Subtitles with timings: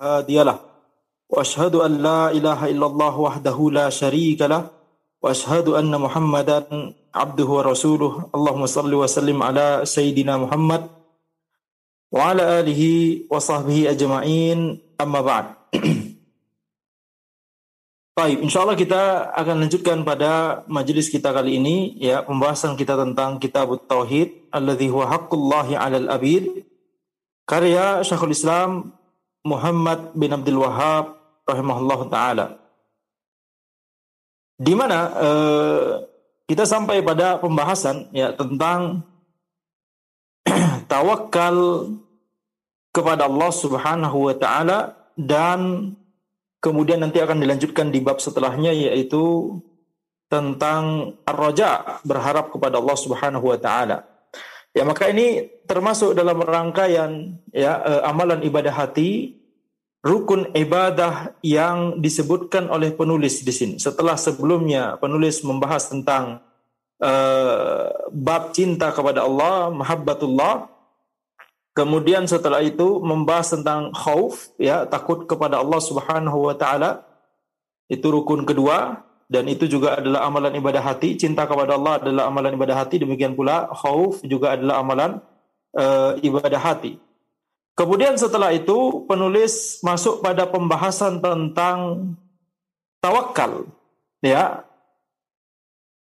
[0.00, 0.58] هادي له
[1.28, 4.62] واشهد ان لا اله الا الله وحده لا شريك له
[5.22, 6.58] واشهد ان محمدا
[7.14, 10.82] عبده ورسوله اللهم صل وسلم على سيدنا محمد
[12.12, 12.82] وعلى اله
[13.30, 14.58] وصحبه اجمعين
[15.00, 15.46] اما بعد
[18.20, 23.40] Baik, insya Allah kita akan lanjutkan pada majelis kita kali ini ya pembahasan kita tentang
[23.40, 26.68] Kitab Tauhid alladzi huwa haqqullahi 'alal abid
[27.48, 28.92] karya Syekhul Islam
[29.45, 32.45] Muhammad bin Abdul Wahab rahimahullah taala.
[34.57, 35.89] Di mana uh,
[36.49, 39.05] kita sampai pada pembahasan ya tentang
[40.91, 41.89] tawakal
[42.89, 45.93] kepada Allah Subhanahu wa taala dan
[46.57, 49.57] kemudian nanti akan dilanjutkan di bab setelahnya yaitu
[50.25, 54.09] tentang ar-raja berharap kepada Allah Subhanahu wa taala.
[54.75, 59.39] Ya maka ini termasuk dalam rangkaian ya uh, amalan ibadah hati
[60.05, 63.75] rukun ibadah yang disebutkan oleh penulis di sini.
[63.81, 66.45] Setelah sebelumnya penulis membahas tentang
[67.01, 70.69] uh, bab cinta kepada Allah, mahabbatullah.
[71.75, 77.03] Kemudian setelah itu membahas tentang khauf, ya takut kepada Allah Subhanahu wa taala.
[77.89, 81.17] Itu rukun kedua dan itu juga adalah amalan ibadah hati.
[81.17, 83.01] Cinta kepada Allah adalah amalan ibadah hati.
[83.01, 85.17] Demikian pula khauf juga adalah amalan
[85.75, 87.01] uh, ibadah hati.
[87.75, 92.15] Kemudian setelah itu penulis masuk pada pembahasan tentang
[93.03, 93.67] tawakal.
[94.23, 94.63] Ya.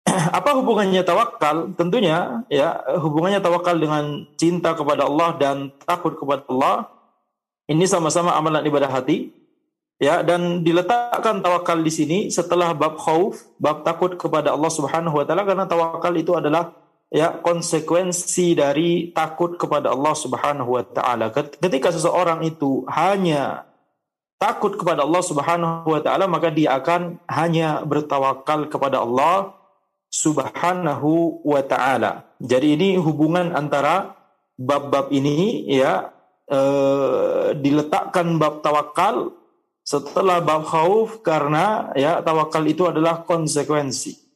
[0.38, 1.72] Apa hubungannya tawakal?
[1.80, 6.92] Tentunya ya hubungannya tawakal dengan cinta kepada Allah dan takut kepada Allah.
[7.72, 9.32] Ini sama-sama amalan ibadah hati
[9.96, 15.24] ya dan diletakkan tawakal di sini setelah bab khauf, bab takut kepada Allah Subhanahu wa
[15.24, 16.76] taala karena tawakal itu adalah
[17.12, 21.30] ya konsekuensi dari takut kepada Allah Subhanahu wa taala.
[21.36, 23.68] Ketika seseorang itu hanya
[24.40, 29.54] takut kepada Allah Subhanahu wa taala maka dia akan hanya bertawakal kepada Allah
[30.08, 32.32] Subhanahu wa taala.
[32.40, 34.16] Jadi ini hubungan antara
[34.56, 36.16] bab-bab ini ya
[36.48, 39.36] eh, diletakkan bab tawakal
[39.84, 44.31] setelah bab khauf karena ya tawakal itu adalah konsekuensi.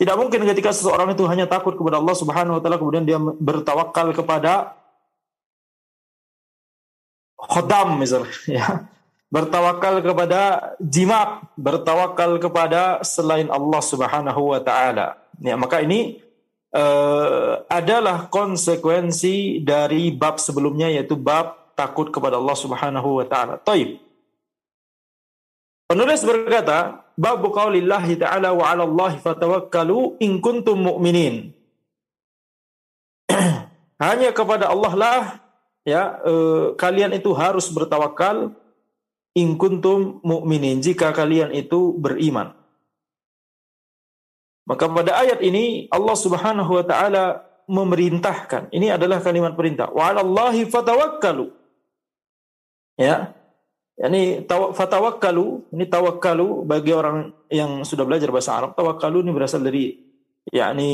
[0.00, 4.16] Tidak mungkin ketika seseorang itu hanya takut kepada Allah Subhanahu wa taala kemudian dia bertawakal
[4.16, 4.72] kepada
[7.36, 8.66] khodam misalnya ya.
[9.30, 15.22] Bertawakal kepada jimat, bertawakal kepada selain Allah Subhanahu wa taala.
[15.38, 16.18] Ya, maka ini
[16.74, 23.54] uh, adalah konsekuensi dari bab sebelumnya yaitu bab takut kepada Allah Subhanahu wa taala.
[23.62, 24.02] Taib.
[25.86, 31.52] Penulis berkata, bab qaulillahi ta'ala wa 'ala Allah fatawakkalu in kuntum mu'minin.
[34.00, 35.20] Hanya kepada Allah lah
[35.84, 38.56] ya eh, kalian itu harus bertawakal
[39.36, 42.56] in kuntum mu'minin jika kalian itu beriman.
[44.64, 47.24] Maka pada ayat ini Allah Subhanahu wa taala
[47.68, 48.72] memerintahkan.
[48.72, 49.92] Ini adalah kalimat perintah.
[49.92, 51.52] Wa 'ala Allahi fatawakkalu.
[52.96, 53.32] Ya,
[54.00, 59.92] Yani fatawakkalu, ini tawakkalu bagi orang yang sudah belajar bahasa Arab, tawakkalu ini berasal dari
[60.48, 60.92] yakni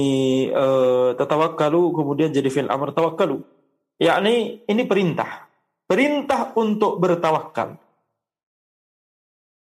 [0.51, 3.47] uh, kemudian jadi fil amr tawakkalu.
[4.03, 5.47] Yakni ini perintah.
[5.87, 7.79] Perintah untuk bertawakal.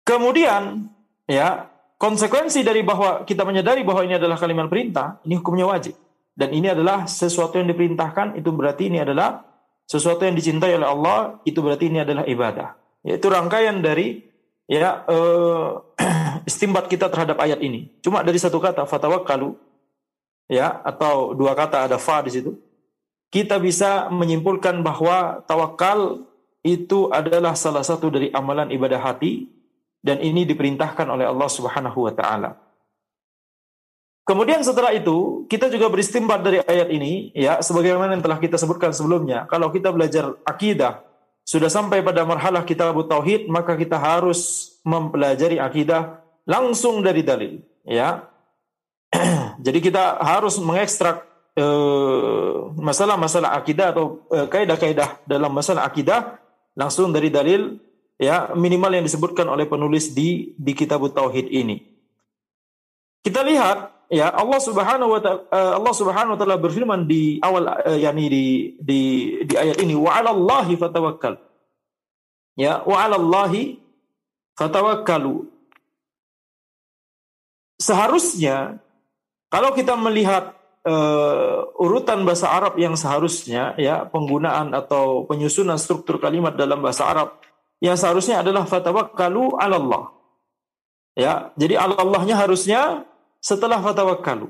[0.06, 0.94] Kemudian
[1.26, 5.98] ya, konsekuensi dari bahwa kita menyadari bahwa ini adalah kalimat perintah, ini hukumnya wajib.
[6.38, 9.42] Dan ini adalah sesuatu yang diperintahkan, itu berarti ini adalah
[9.90, 12.83] sesuatu yang dicintai oleh Allah, itu berarti ini adalah ibadah.
[13.04, 14.24] Yaitu rangkaian dari
[14.68, 15.84] ya uh,
[16.50, 17.92] istimbat kita terhadap ayat ini.
[18.00, 19.56] Cuma dari satu kata fatawakkalu
[20.48, 22.56] ya atau dua kata ada fa di situ.
[23.34, 26.22] Kita bisa menyimpulkan bahwa tawakal
[26.64, 29.52] itu adalah salah satu dari amalan ibadah hati
[30.04, 32.64] dan ini diperintahkan oleh Allah Subhanahu wa taala.
[34.24, 38.96] Kemudian setelah itu, kita juga beristimbat dari ayat ini, ya, sebagaimana yang telah kita sebutkan
[38.96, 39.44] sebelumnya.
[39.52, 41.04] Kalau kita belajar akidah,
[41.44, 48.28] sudah sampai pada marhalah kita tauhid, maka kita harus mempelajari akidah langsung dari dalil, ya.
[49.66, 51.24] Jadi kita harus mengekstrak
[51.56, 56.42] eh, masalah-masalah akidah atau eh, kaidah-kaidah dalam masalah akidah
[56.74, 57.78] langsung dari dalil
[58.18, 61.86] ya minimal yang disebutkan oleh penulis di di kitab tauhid ini.
[63.24, 67.66] Kita lihat ya Allah Subhanahu wa taala uh, Allah Subhanahu wa taala berfirman di awal
[67.66, 68.46] uh, yakni di
[68.78, 69.00] di
[69.42, 71.42] di ayat ini wa 'alallahi fatawakkal.
[72.54, 73.82] Ya, wa 'alallahi
[74.54, 75.50] fatawakkalu.
[77.82, 78.78] Seharusnya
[79.50, 80.54] kalau kita melihat
[80.86, 87.42] uh, urutan bahasa Arab yang seharusnya ya penggunaan atau penyusunan struktur kalimat dalam bahasa Arab
[87.82, 90.06] yang seharusnya adalah fatawakkalu 'ala Allah.
[91.14, 93.06] Ya, jadi Allahnya harusnya
[93.44, 94.48] setelah fatawakkalu.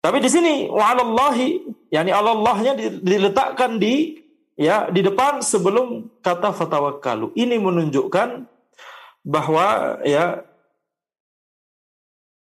[0.00, 1.60] Tapi di sini wa 'alallahi,
[1.90, 4.22] yakni Allahnya diletakkan di
[4.54, 7.34] ya di depan sebelum kata fatawakkalu.
[7.36, 8.46] Ini menunjukkan
[9.26, 10.40] bahwa ya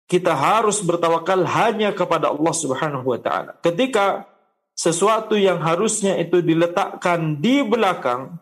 [0.06, 3.56] kita harus bertawakal hanya kepada Allah Subhanahu wa taala.
[3.64, 4.28] Ketika
[4.76, 8.38] sesuatu yang harusnya itu diletakkan di belakang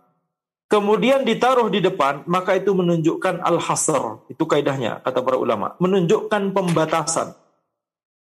[0.69, 4.24] kemudian ditaruh di depan, maka itu menunjukkan al-hasr.
[4.30, 5.74] Itu kaidahnya, kata para ulama.
[5.81, 7.33] Menunjukkan pembatasan.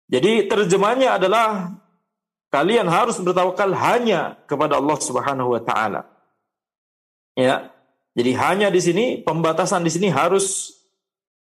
[0.09, 1.77] Jadi terjemahnya adalah
[2.49, 6.01] kalian harus bertawakal hanya kepada Allah Subhanahu wa taala.
[7.37, 7.69] Ya.
[8.17, 10.75] Jadi hanya di sini pembatasan di sini harus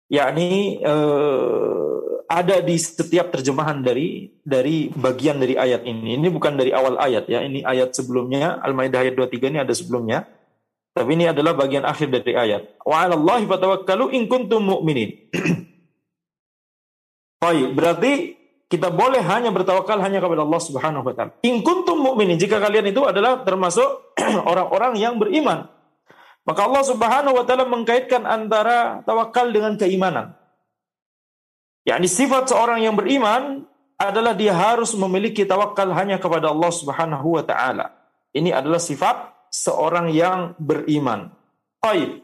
[0.08, 1.92] yakni eh,
[2.32, 6.16] ada di setiap terjemahan dari dari bagian dari ayat ini.
[6.16, 10.24] Ini bukan dari awal ayat ya, ini ayat sebelumnya Al-Maidah ayat 23 ini ada sebelumnya.
[10.92, 12.84] Tapi ini adalah bagian akhir dari ayat.
[12.84, 15.32] Wa 'alallahi fatawakkalu in kuntum mu'minin.
[17.42, 18.12] Baik, berarti
[18.68, 21.32] kita boleh hanya bertawakal hanya kepada Allah Subhanahu wa taala.
[21.48, 24.16] In kuntum mu'minin, jika kalian itu adalah termasuk
[24.52, 25.72] orang-orang yang beriman.
[26.44, 30.36] Maka Allah Subhanahu wa taala mengkaitkan antara tawakal dengan keimanan.
[31.82, 33.66] yakni sifat seorang yang beriman
[33.98, 37.96] adalah dia harus memiliki tawakal hanya kepada Allah Subhanahu wa taala.
[38.36, 41.30] Ini adalah sifat seorang yang beriman.
[41.83, 42.24] Baik.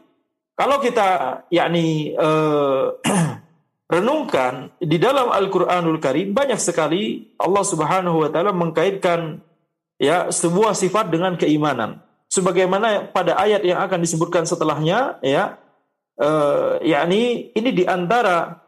[0.58, 2.98] Kalau kita yakni uh,
[3.94, 9.38] renungkan di dalam Al-Qur'anul Karim banyak sekali Allah Subhanahu wa taala mengkaitkan
[10.00, 12.02] ya sebuah sifat dengan keimanan.
[12.28, 15.56] Sebagaimana pada ayat yang akan disebutkan setelahnya ya
[16.20, 18.60] uh, yakni ini di antara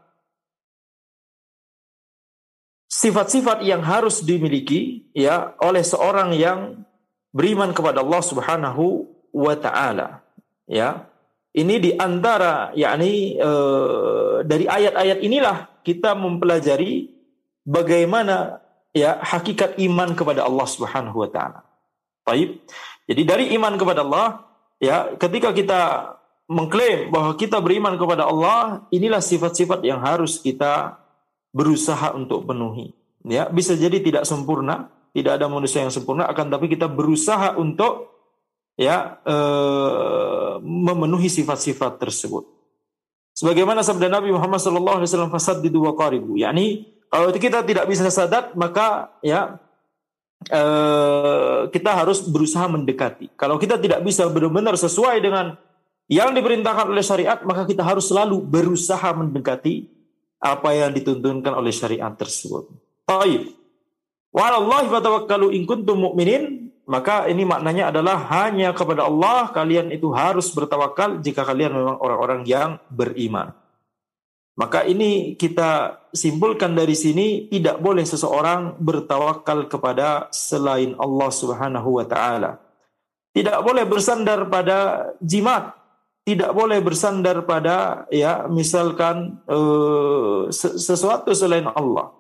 [2.91, 6.83] sifat-sifat yang harus dimiliki ya oleh seorang yang
[7.31, 10.23] beriman kepada Allah Subhanahu wa taala.
[10.67, 11.07] Ya.
[11.51, 13.51] Ini di antara yakni e,
[14.47, 17.11] dari ayat-ayat inilah kita mempelajari
[17.67, 18.63] bagaimana
[18.95, 21.67] ya hakikat iman kepada Allah Subhanahu wa taala.
[22.23, 22.63] Baik.
[23.11, 24.47] Jadi dari iman kepada Allah
[24.79, 25.81] ya ketika kita
[26.51, 30.99] mengklaim bahwa kita beriman kepada Allah, inilah sifat-sifat yang harus kita
[31.55, 32.91] berusaha untuk penuhi.
[33.23, 38.11] Ya, bisa jadi tidak sempurna, tidak ada manusia yang sempurna akan tapi kita berusaha untuk
[38.79, 39.37] ya e,
[40.63, 42.47] memenuhi sifat-sifat tersebut.
[43.35, 47.91] Sebagaimana sabda Nabi Muhammad sallallahu alaihi wasallam fasad di dua qaribu, yakni kalau kita tidak
[47.91, 49.59] bisa sadat maka ya
[50.47, 50.63] e,
[51.75, 53.35] kita harus berusaha mendekati.
[53.35, 55.59] Kalau kita tidak bisa benar-benar sesuai dengan
[56.11, 59.87] yang diperintahkan oleh syariat, maka kita harus selalu berusaha mendekati
[60.43, 62.67] apa yang dituntunkan oleh syariat tersebut.
[63.07, 63.60] Taib.
[64.31, 70.51] Walallahi fatawakkalu in kuntum mu'minin, maka ini maknanya adalah hanya kepada Allah kalian itu harus
[70.55, 73.51] bertawakal jika kalian memang orang-orang yang beriman.
[74.55, 82.07] Maka ini kita simpulkan dari sini tidak boleh seseorang bertawakal kepada selain Allah Subhanahu wa
[82.07, 82.63] taala.
[83.31, 85.75] Tidak boleh bersandar pada jimat,
[86.23, 92.20] tidak boleh bersandar pada ya misalkan uh, sesuatu selain Allah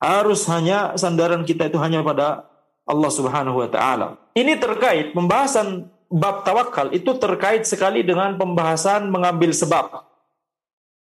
[0.00, 2.46] harus hanya sandaran kita itu hanya pada
[2.86, 4.20] Allah Subhanahu wa taala.
[4.36, 10.06] Ini terkait pembahasan bab tawakal itu terkait sekali dengan pembahasan mengambil sebab.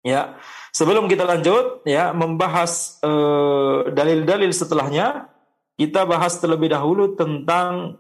[0.02, 0.40] Ya.
[0.74, 5.30] Sebelum kita lanjut ya membahas eh, dalil-dalil setelahnya,
[5.78, 8.00] kita bahas terlebih dahulu tentang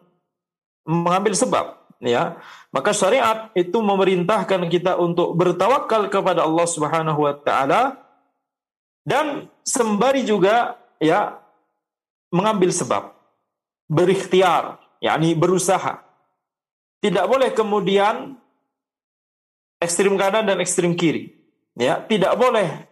[0.88, 1.66] mengambil sebab
[2.02, 2.40] ya.
[2.74, 8.09] Maka syariat itu memerintahkan kita untuk bertawakal kepada Allah Subhanahu wa taala
[9.10, 11.42] dan sembari juga ya
[12.30, 13.10] mengambil sebab,
[13.90, 16.06] berikhtiar, yakni berusaha.
[17.02, 18.38] Tidak boleh kemudian
[19.82, 21.34] ekstrim kanan dan ekstrim kiri.
[21.74, 22.86] Ya, tidak boleh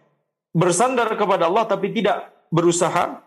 [0.50, 3.22] bersandar kepada Allah tapi tidak berusaha.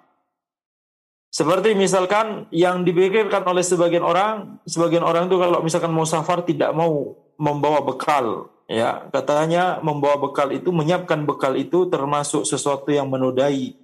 [1.32, 6.76] Seperti misalkan yang dipikirkan oleh sebagian orang, sebagian orang itu kalau misalkan mau safar tidak
[6.76, 13.76] mau membawa bekal, Ya, katanya membawa bekal itu, menyiapkan bekal itu termasuk sesuatu yang menodai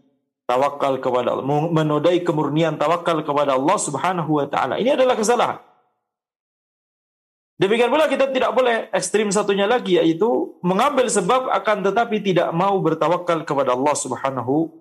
[0.48, 4.80] tawakal kepada Allah, menodai kemurnian tawakal kepada Allah Subhanahu wa taala.
[4.80, 5.60] Ini adalah kesalahan.
[7.60, 12.80] Demikian pula kita tidak boleh ekstrim satunya lagi yaitu mengambil sebab akan tetapi tidak mau
[12.80, 14.72] bertawakal kepada Allah Subhanahu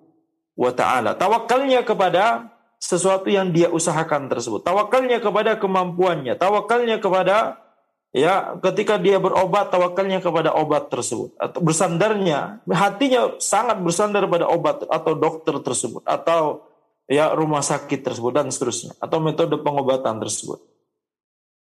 [0.55, 1.19] wa taala.
[1.19, 2.47] Tawakalnya kepada
[2.79, 4.63] sesuatu yang dia usahakan tersebut.
[4.63, 7.66] Tawakalnya kepada kemampuannya, tawakalnya kepada
[8.15, 14.87] ya ketika dia berobat tawakalnya kepada obat tersebut atau bersandarnya hatinya sangat bersandar pada obat
[14.87, 16.67] atau dokter tersebut atau
[17.07, 20.59] ya rumah sakit tersebut dan seterusnya atau metode pengobatan tersebut.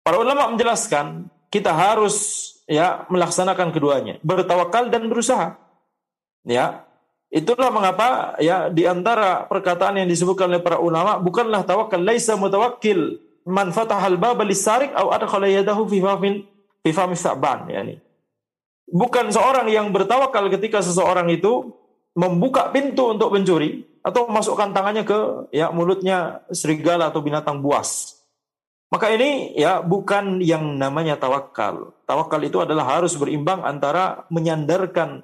[0.02, 2.16] Para ulama menjelaskan kita harus
[2.68, 5.60] ya melaksanakan keduanya, bertawakal dan berusaha.
[6.48, 6.88] Ya.
[7.32, 13.24] Itulah mengapa ya di antara perkataan yang disebutkan oleh para ulama bukanlah tawakal laisa mutawakkil
[13.48, 16.45] man fatahal baba lisarik au adkhala yadahu fi famin
[16.86, 17.98] fi fami sa'ban yani.
[18.91, 21.71] Bukan seorang yang bertawakal ketika seseorang itu
[22.12, 28.19] membuka pintu untuk mencuri atau masukkan tangannya ke ya mulutnya serigala atau binatang buas.
[28.91, 31.95] Maka ini ya bukan yang namanya tawakal.
[32.03, 35.24] Tawakal itu adalah harus berimbang antara menyandarkan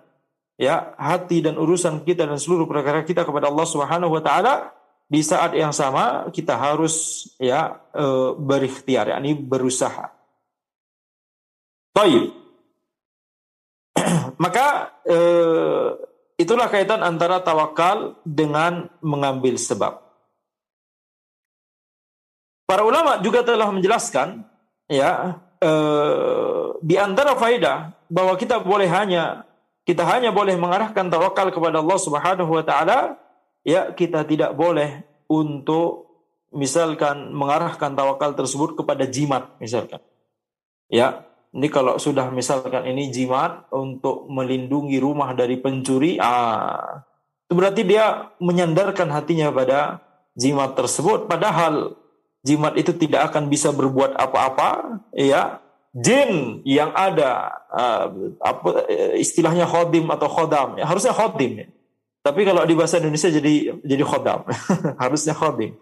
[0.55, 4.71] ya hati dan urusan kita dan seluruh perkara kita kepada Allah Subhanahu wa taala
[5.08, 10.12] di saat yang sama kita harus ya e, berikhtiar yakni berusaha.
[11.96, 12.36] Baik.
[14.44, 15.18] Maka e,
[16.38, 20.08] itulah kaitan antara tawakal dengan mengambil sebab.
[22.68, 24.44] Para ulama juga telah menjelaskan
[24.92, 29.48] ya eh, di antara faedah bahwa kita boleh hanya
[29.88, 33.16] kita hanya boleh mengarahkan tawakal kepada Allah Subhanahu wa taala
[33.67, 36.07] ya kita tidak boleh untuk
[36.55, 40.00] misalkan mengarahkan tawakal tersebut kepada jimat misalkan.
[40.88, 47.03] Ya, ini kalau sudah misalkan ini jimat untuk melindungi rumah dari pencuri, ah
[47.47, 50.00] itu berarti dia menyandarkan hatinya pada
[50.36, 51.95] jimat tersebut padahal
[52.43, 55.59] jimat itu tidak akan bisa berbuat apa-apa, ya.
[55.97, 58.05] Jin yang ada uh,
[58.38, 58.86] apa
[59.17, 61.65] istilahnya khodim atau khodam, ya, harusnya khodim.
[61.65, 61.67] Ya.
[62.27, 64.43] Tapi kalau di bahasa Indonesia jadi jadi khodam,
[65.03, 65.79] harusnya khodim.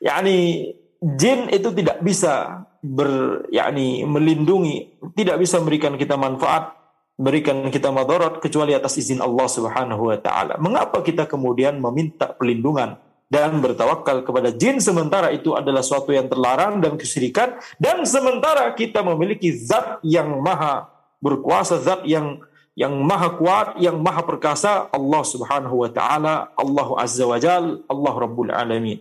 [0.00, 0.72] yakni
[1.20, 6.72] jin itu tidak bisa ber yakni melindungi, tidak bisa memberikan kita manfaat,
[7.20, 10.56] berikan kita madarat kecuali atas izin Allah Subhanahu wa taala.
[10.56, 12.96] Mengapa kita kemudian meminta perlindungan
[13.28, 19.04] dan bertawakal kepada jin sementara itu adalah suatu yang terlarang dan kesyirikan dan sementara kita
[19.04, 20.88] memiliki zat yang maha
[21.20, 22.40] berkuasa zat yang
[22.74, 28.14] yang maha kuat yang maha perkasa Allah Subhanahu wa taala Allah Azza wa Jal Allah
[28.14, 28.98] Rabbul Alamin.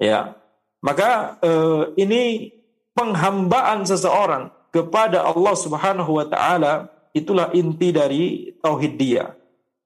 [0.00, 0.36] Ya.
[0.80, 2.48] Maka eh, ini
[2.96, 9.36] penghambaan seseorang kepada Allah Subhanahu wa taala itulah inti dari tauhid dia.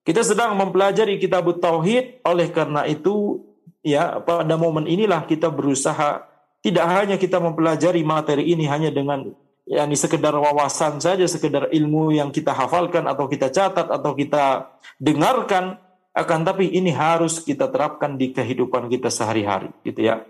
[0.05, 3.41] Kita sedang mempelajari kitab tauhid, oleh karena itu
[3.81, 6.31] ya pada momen inilah kita berusaha.
[6.65, 12.13] Tidak hanya kita mempelajari materi ini hanya dengan ya ini sekedar wawasan saja, sekedar ilmu
[12.13, 15.81] yang kita hafalkan atau kita catat atau kita dengarkan,
[16.15, 20.23] akan tapi ini harus kita terapkan di kehidupan kita sehari-hari, gitu ya.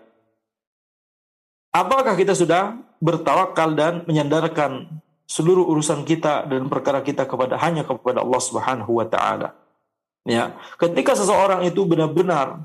[1.75, 8.23] Apakah kita sudah bertawakal dan menyandarkan seluruh urusan kita dan perkara kita kepada hanya kepada
[8.23, 9.59] Allah Subhanahu wa taala?
[10.25, 12.65] Ya, ketika seseorang itu benar-benar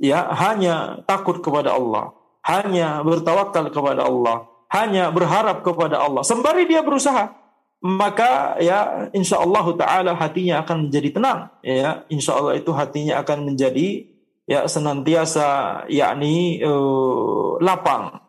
[0.00, 6.84] ya hanya takut kepada Allah, hanya bertawakal kepada Allah, hanya berharap kepada Allah, sembari dia
[6.84, 7.32] berusaha,
[7.80, 11.40] maka ya insya Allah taala hatinya akan menjadi tenang.
[11.64, 14.08] Ya, insya Allah itu hatinya akan menjadi
[14.48, 18.26] ya senantiasa yakni uh, lapang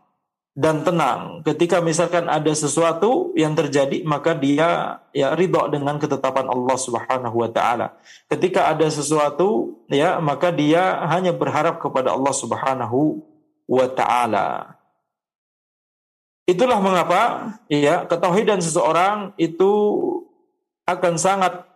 [0.58, 1.46] dan tenang.
[1.46, 7.50] Ketika misalkan ada sesuatu yang terjadi, maka dia ya ridho dengan ketetapan Allah Subhanahu wa
[7.54, 7.94] taala.
[8.25, 13.22] Ketika ada sesuatu ya, maka dia hanya berharap kepada Allah Subhanahu
[13.70, 14.76] wa taala.
[16.48, 19.68] Itulah mengapa ya ketauhidan seseorang itu
[20.88, 21.68] akan sangat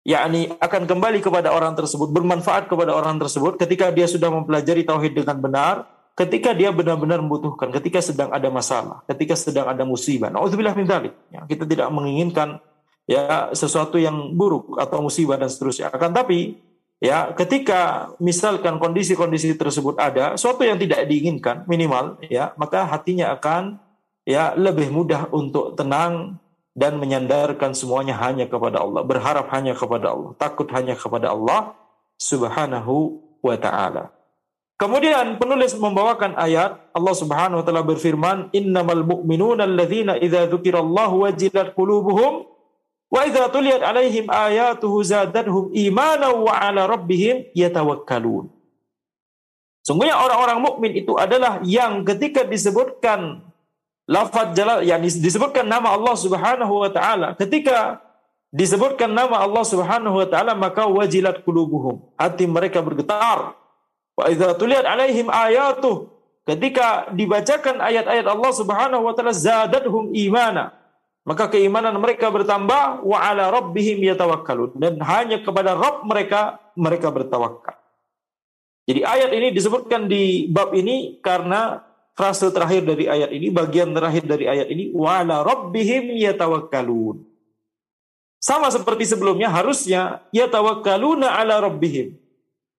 [0.00, 5.12] yakni akan kembali kepada orang tersebut, bermanfaat kepada orang tersebut ketika dia sudah mempelajari tauhid
[5.12, 5.74] dengan benar,
[6.16, 10.32] ketika dia benar-benar membutuhkan, ketika sedang ada masalah, ketika sedang ada musibah.
[10.32, 11.12] Nauzubillah min dzalik.
[11.28, 12.64] Ya, kita tidak menginginkan
[13.04, 15.92] ya sesuatu yang buruk atau musibah dan seterusnya.
[15.92, 16.56] Akan tapi
[16.96, 23.78] ya ketika misalkan kondisi-kondisi tersebut ada sesuatu yang tidak diinginkan minimal ya maka hatinya akan
[24.28, 26.36] ya lebih mudah untuk tenang
[26.76, 31.72] dan menyandarkan semuanya hanya kepada Allah berharap hanya kepada Allah takut hanya kepada Allah
[32.20, 34.12] subhanahu wa taala
[34.78, 41.74] Kemudian penulis membawakan ayat Allah Subhanahu wa taala berfirman, "Innamal mu'minuna alladzina idza dzukirallahu wajilat
[41.74, 42.46] qulubuhum
[43.10, 48.54] wa idza tuliyat alaihim ayatuhu zadatuhum imanan wa ala rabbihim yatawakkalun."
[49.82, 53.47] Sungguhnya orang-orang mukmin itu adalah yang ketika disebutkan
[54.08, 58.00] lafaz jalal yang disebutkan nama Allah Subhanahu wa taala, ketika
[58.48, 62.08] disebutkan nama Allah Subhanahu wa taala maka wajilat qulubuhum.
[62.16, 63.52] Hati mereka bergetar.
[64.16, 66.08] Wa idza tuliyat alaihim ayatuh.
[66.48, 70.72] Ketika dibacakan ayat-ayat Allah Subhanahu wa taala zadatuhum imana.
[71.28, 73.04] Maka keimanan mereka bertambah.
[73.04, 74.80] Wa ala rabbihim yatawakkalun.
[74.80, 77.76] Dan hanya kepada Rabb mereka mereka bertawakal.
[78.88, 81.84] Jadi ayat ini disebutkan di bab ini karena
[82.18, 87.22] frase terakhir dari ayat ini, bagian terakhir dari ayat ini, wala rabbihim yatawakkalun.
[88.42, 92.18] Sama seperti sebelumnya, harusnya yatawakkaluna ala rabbihim.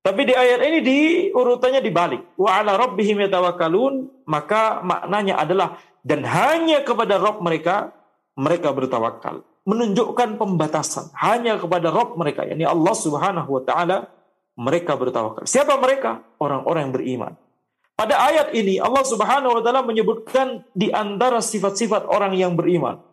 [0.04, 1.00] Tapi di ayat ini di
[1.32, 2.36] urutannya dibalik.
[2.36, 7.96] Wa ala rabbihim yatawakkalun, maka maknanya adalah dan hanya kepada Rob mereka
[8.36, 9.44] mereka bertawakal.
[9.68, 14.08] Menunjukkan pembatasan hanya kepada Rob mereka, yakni Allah Subhanahu wa taala
[14.60, 15.48] mereka bertawakal.
[15.48, 16.24] Siapa mereka?
[16.40, 17.34] Orang-orang yang beriman.
[18.00, 23.04] Pada ayat ini Allah Subhanahu wa taala menyebutkan di antara sifat-sifat orang yang beriman.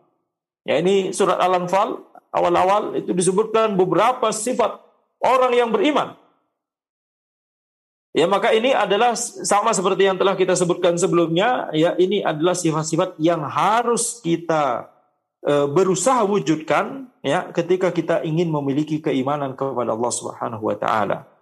[0.63, 4.79] Ya ini surat Al-Anfal awal-awal itu disebutkan beberapa sifat
[5.19, 6.15] orang yang beriman.
[8.15, 13.19] Ya maka ini adalah sama seperti yang telah kita sebutkan sebelumnya, ya ini adalah sifat-sifat
[13.19, 14.87] yang harus kita
[15.43, 21.36] e, berusaha wujudkan ya ketika kita ingin memiliki keimanan kepada Allah Subhanahu wa taala.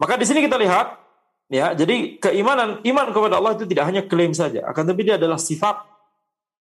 [0.00, 0.96] Maka di sini kita lihat
[1.52, 5.36] ya, jadi keimanan iman kepada Allah itu tidak hanya klaim saja, akan tetapi dia adalah
[5.36, 5.76] sifat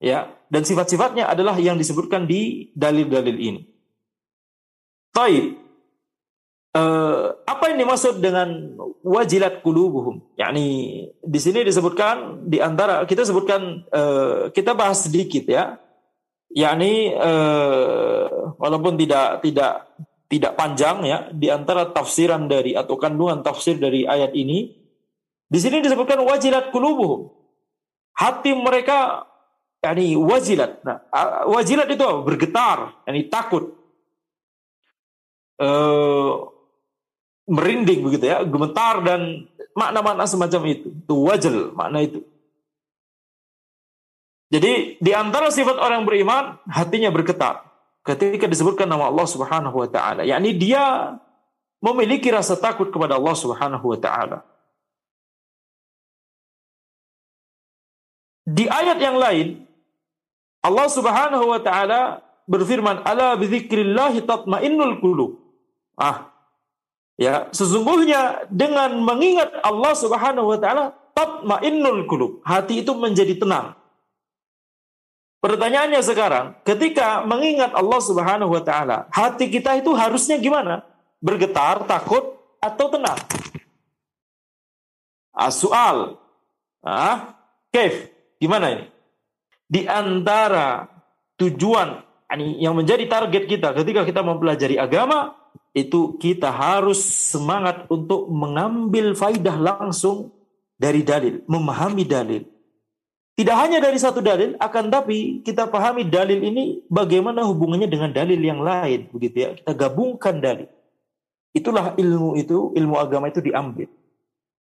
[0.02, 3.62] ya, dan sifat-sifatnya adalah yang disebutkan di dalil-dalil ini.
[5.14, 5.70] Taib.
[6.68, 10.20] Uh, apa yang dimaksud dengan wajilat kulubuhum?
[10.36, 10.66] Yani
[11.10, 15.78] di sini disebutkan di antara kita sebutkan uh, kita bahas sedikit ya.
[16.48, 19.84] yakni uh, walaupun tidak tidak
[20.28, 24.76] tidak panjang ya di antara tafsiran dari atau kandungan tafsir dari ayat ini
[25.48, 27.32] di sini disebutkan wajilat kulubuhum
[28.12, 29.24] hati mereka
[29.78, 30.82] yakni wajilat.
[30.82, 31.06] Nah
[31.46, 33.72] wajilat itu bergetar yakni takut.
[35.58, 36.54] Uh,
[37.50, 40.88] merinding begitu ya gemetar dan makna-makna semacam itu.
[40.92, 42.20] Itu wajil makna itu.
[44.48, 47.67] Jadi di antara sifat orang beriman hatinya bergetar
[48.08, 51.20] ketika disebutkan nama Allah Subhanahu wa taala, yakni dia
[51.84, 54.40] memiliki rasa takut kepada Allah Subhanahu wa taala.
[58.48, 59.68] Di ayat yang lain
[60.64, 65.36] Allah Subhanahu wa taala berfirman, "Ala bidzikrillah tatmainnul qulub."
[66.00, 66.32] Ah.
[67.18, 72.40] Ya, sesungguhnya dengan mengingat Allah Subhanahu wa taala tatmainnul qulub.
[72.40, 73.76] Hati itu menjadi tenang.
[75.38, 80.82] Pertanyaannya sekarang, ketika mengingat Allah Subhanahu wa taala, hati kita itu harusnya gimana?
[81.22, 83.18] Bergetar, takut atau tenang?
[85.30, 86.18] Asual.
[86.82, 87.38] Ah,
[87.70, 88.10] Kev,
[88.42, 88.86] gimana ini?
[89.70, 90.90] Di antara
[91.38, 92.02] tujuan
[92.58, 95.38] yang menjadi target kita ketika kita mempelajari agama
[95.72, 100.34] itu kita harus semangat untuk mengambil faidah langsung
[100.74, 102.42] dari dalil, memahami dalil.
[103.38, 108.42] Tidak hanya dari satu dalil, akan tapi kita pahami dalil ini bagaimana hubungannya dengan dalil
[108.42, 109.50] yang lain, begitu ya.
[109.54, 110.66] Kita gabungkan dalil.
[111.54, 113.86] Itulah ilmu itu, ilmu agama itu diambil.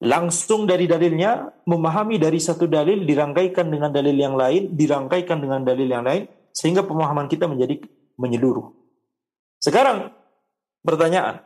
[0.05, 5.89] Langsung dari dalilnya, memahami dari satu dalil, dirangkaikan dengan dalil yang lain, dirangkaikan dengan dalil
[5.89, 7.81] yang lain, sehingga pemahaman kita menjadi
[8.21, 8.77] menyeluruh.
[9.57, 10.13] Sekarang,
[10.85, 11.41] pertanyaan.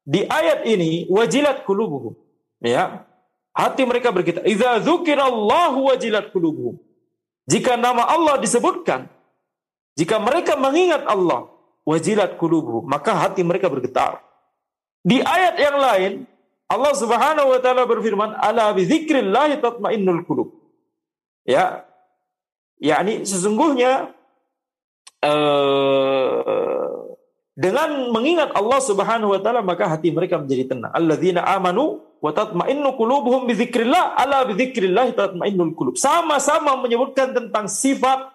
[0.00, 2.16] Di ayat ini, wajilat kulubuhum.
[2.64, 3.04] Ya,
[3.50, 6.78] Hati mereka berkata, "Idza dzukirallahu wajilat qulubuhum."
[7.50, 9.10] Jika nama Allah disebutkan,
[9.98, 11.50] jika mereka mengingat Allah,
[11.82, 14.22] wajilat qulubuhum, maka hati mereka bergetar.
[15.02, 16.12] Di ayat yang lain,
[16.70, 20.54] Allah Subhanahu wa taala berfirman, "Ala bi dzikrillah tatmainnul qulub."
[21.42, 21.82] Ya.
[22.80, 24.14] yakni sesungguhnya
[25.20, 27.00] uh,
[27.58, 30.92] dengan mengingat Allah Subhanahu wa taala maka hati mereka menjadi tenang.
[30.94, 35.96] Alladzina amanu wa tatma'innu qulubuhum bi ala bi dzikrillah tatma'innul qulub.
[35.96, 38.32] Sama-sama menyebutkan tentang sifat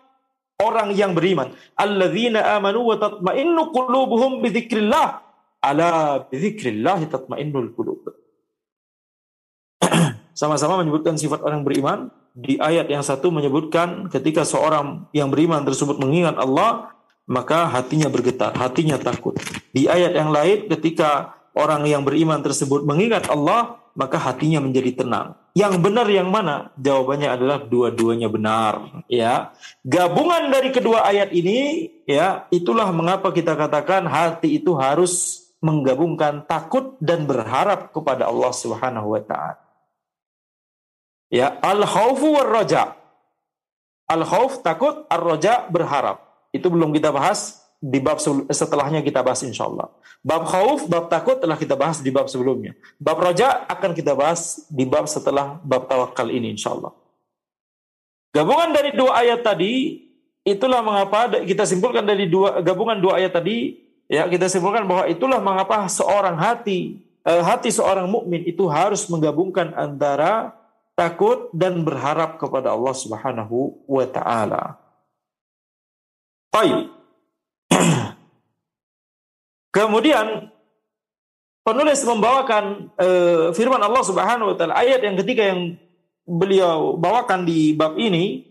[0.60, 1.54] orang yang beriman.
[1.78, 5.08] Alladzina amanu wa tatma'innu qulubuhum bi dzikrillah
[5.62, 8.02] ala bi dzikrillah tatma'innul qulub.
[10.36, 12.12] Sama-sama menyebutkan sifat orang beriman.
[12.36, 16.92] Di ayat yang satu menyebutkan ketika seorang yang beriman tersebut mengingat Allah,
[17.24, 19.40] maka hatinya bergetar, hatinya takut.
[19.72, 25.40] Di ayat yang lain ketika orang yang beriman tersebut mengingat Allah, maka hatinya menjadi tenang.
[25.56, 26.76] Yang benar yang mana?
[26.76, 29.56] Jawabannya adalah dua-duanya benar, ya.
[29.88, 37.00] Gabungan dari kedua ayat ini, ya, itulah mengapa kita katakan hati itu harus menggabungkan takut
[37.00, 39.64] dan berharap kepada Allah Subhanahu wa taala.
[41.32, 42.94] Ya, al-khaufu war raja.
[44.06, 46.22] Al-khauf takut, ar-raja berharap.
[46.54, 48.18] Itu belum kita bahas di bab
[48.50, 49.94] setelahnya kita bahas insya Allah.
[50.26, 52.74] Bab khauf, bab takut telah kita bahas di bab sebelumnya.
[52.98, 56.98] Bab roja akan kita bahas di bab setelah bab tawakal ini insya Allah.
[58.34, 60.02] Gabungan dari dua ayat tadi,
[60.42, 63.78] itulah mengapa kita simpulkan dari dua gabungan dua ayat tadi,
[64.10, 69.78] ya kita simpulkan bahwa itulah mengapa seorang hati eh, hati seorang mukmin itu harus menggabungkan
[69.78, 70.58] antara
[70.98, 74.64] takut dan berharap kepada Allah Subhanahu wa taala.
[76.50, 76.95] Baik.
[79.76, 80.48] Kemudian
[81.68, 84.80] penulis membawakan uh, firman Allah Subhanahu wa taala.
[84.80, 85.76] Ayat yang ketiga yang
[86.24, 88.48] beliau bawakan di bab ini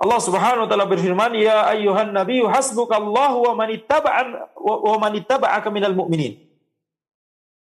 [0.00, 5.68] Allah Subhanahu wa taala berfirman ya ayyuhan nabiyyu hasbukallahu wa man ittaba'an wa man ittaba'aka
[5.68, 6.40] minal mu'minin.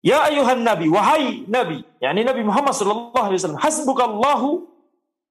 [0.05, 4.67] Ya ayuhan nabi wahai nabi yakni Nabi Muhammad sallallahu alaihi wasallam hasbukallahu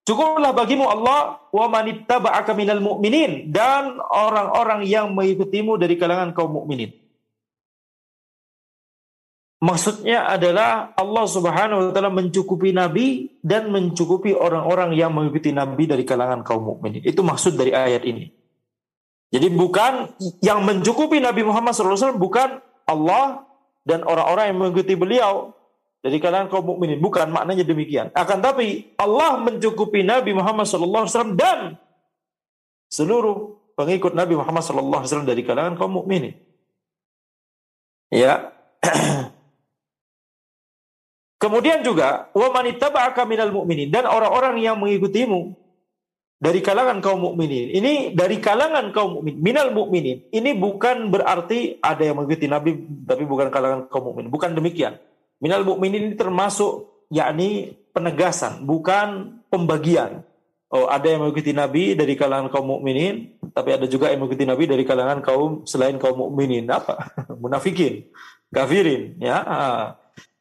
[0.07, 6.55] cukuplah bagimu Allah wa man ittaba'aka minal mu'minin dan orang-orang yang mengikutimu dari kalangan kaum
[6.55, 7.00] mukminin
[9.61, 16.01] Maksudnya adalah Allah Subhanahu wa taala mencukupi nabi dan mencukupi orang-orang yang mengikuti nabi dari
[16.01, 17.05] kalangan kaum mukminin.
[17.05, 18.41] Itu maksud dari ayat ini.
[19.31, 20.11] Jadi bukan
[20.43, 23.47] yang mencukupi Nabi Muhammad SAW bukan Allah
[23.87, 25.55] dan orang-orang yang mengikuti beliau
[26.03, 26.99] dari kalangan kaum mukminin.
[26.99, 28.11] Bukan maknanya demikian.
[28.11, 31.07] Akan tapi Allah mencukupi Nabi Muhammad SAW
[31.39, 31.79] dan
[32.91, 36.35] seluruh pengikut Nabi Muhammad SAW dari kalangan kaum mukminin.
[38.11, 38.51] Ya.
[41.41, 45.57] Kemudian juga wa manittaba'aka minal mu'minin dan orang-orang yang mengikutimu
[46.41, 47.73] dari kalangan kaum mukminin.
[47.73, 50.25] Ini dari kalangan kaum mukmin, minal mukminin.
[50.29, 54.29] Ini bukan berarti ada yang mengikuti Nabi tapi bukan kalangan kaum mukmin.
[54.29, 55.01] Bukan demikian.
[55.41, 60.25] Minal mukminin ini termasuk yakni penegasan, bukan pembagian.
[60.71, 64.63] Oh, ada yang mengikuti Nabi dari kalangan kaum mukminin, tapi ada juga yang mengikuti Nabi
[64.65, 66.69] dari kalangan kaum selain kaum mukminin.
[66.69, 67.11] Apa?
[67.41, 68.07] Munafikin,
[68.49, 69.37] kafirin, ya.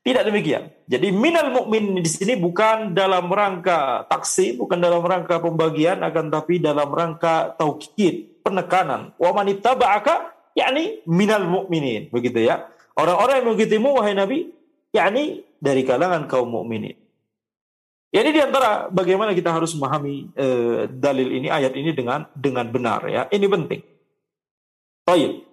[0.00, 0.72] Tidak demikian.
[0.88, 6.56] Jadi minal mukmin di sini bukan dalam rangka taksi, bukan dalam rangka pembagian, akan tapi
[6.56, 9.12] dalam rangka taukid, penekanan.
[9.20, 12.64] Wa man ittaba'aka yakni minal mukminin, begitu ya.
[12.96, 14.48] Orang-orang yang mengikutimu wahai Nabi,
[14.96, 16.96] yakni dari kalangan kaum mukminin.
[18.10, 22.66] Ya, ini di antara bagaimana kita harus memahami eh, dalil ini, ayat ini dengan dengan
[22.72, 23.28] benar ya.
[23.30, 23.80] Ini penting.
[25.06, 25.49] Baik.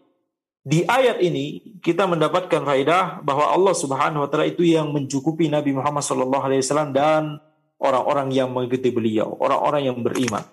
[0.68, 5.72] Di ayat ini kita mendapatkan faedah bahwa Allah Subhanahu wa taala itu yang mencukupi Nabi
[5.72, 7.40] Muhammad sallallahu alaihi wasallam dan
[7.80, 10.44] orang-orang yang mengikuti beliau, orang-orang yang beriman.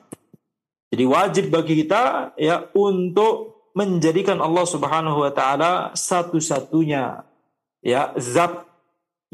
[0.94, 7.26] Jadi wajib bagi kita ya untuk menjadikan Allah Subhanahu wa taala satu-satunya
[7.82, 8.70] ya zat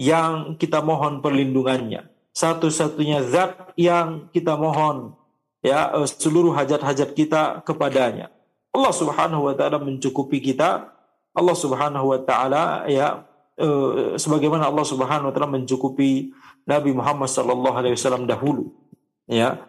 [0.00, 2.08] yang kita mohon perlindungannya.
[2.32, 5.12] Satu-satunya zat yang kita mohon
[5.60, 8.32] ya seluruh hajat-hajat kita kepadanya
[8.70, 10.90] Allah Subhanahu wa taala mencukupi kita.
[11.34, 13.22] Allah Subhanahu wa taala ya
[13.58, 16.34] uh, sebagaimana Allah Subhanahu wa taala mencukupi
[16.66, 18.70] Nabi Muhammad sallallahu alaihi wasallam dahulu.
[19.26, 19.62] Ya.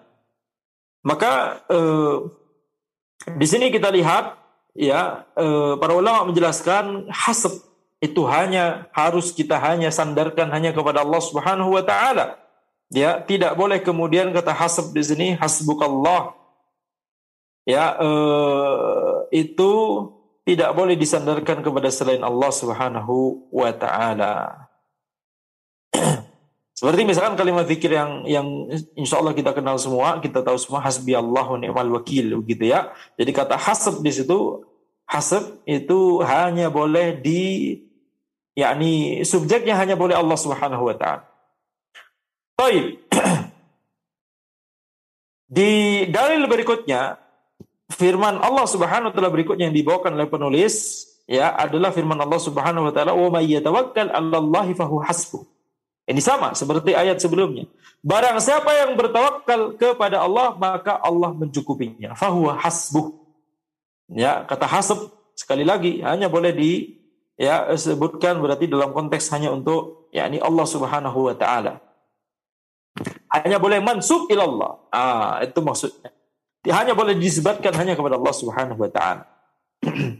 [1.01, 2.29] Maka uh,
[3.37, 4.37] di sini kita lihat
[4.77, 7.57] ya uh, para ulama menjelaskan hasab
[8.01, 12.41] itu hanya harus kita hanya sandarkan hanya kepada Allah Subhanahu wa taala.
[12.91, 16.35] Ya, tidak boleh kemudian kata hasab di sini hasbukallah
[17.65, 19.71] ya eh, itu
[20.41, 24.67] tidak boleh disandarkan kepada selain Allah Subhanahu wa taala.
[26.77, 28.47] Seperti misalkan kalimat zikir yang yang
[28.97, 32.89] insya Allah kita kenal semua, kita tahu semua hasbi Allahu ni'mal wakil gitu ya.
[33.21, 34.65] Jadi kata hasab di situ
[35.05, 37.77] hasab itu hanya boleh di
[38.57, 41.29] yakni subjeknya hanya boleh Allah Subhanahu wa taala.
[42.57, 42.97] Baik.
[45.51, 45.71] Di
[46.07, 47.19] dalil berikutnya
[47.91, 52.89] firman Allah Subhanahu wa taala berikutnya yang dibawakan oleh penulis ya adalah firman Allah Subhanahu
[52.89, 55.43] wa taala wa may yatawakkal 'alallahi fahu hasbuh.
[56.07, 57.69] Ini sama seperti ayat sebelumnya.
[58.01, 62.17] Barang siapa yang bertawakal kepada Allah maka Allah mencukupinya.
[62.17, 63.13] Fahu hasbuh.
[64.11, 66.99] Ya, kata hasb sekali lagi hanya boleh di
[67.39, 71.79] ya sebutkan berarti dalam konteks hanya untuk yakni Allah Subhanahu wa taala.
[73.31, 74.83] Hanya boleh mansub ilallah.
[74.91, 76.11] Ah, itu maksudnya
[76.69, 79.25] hanya boleh disebutkan hanya kepada Allah Subhanahu wa taala.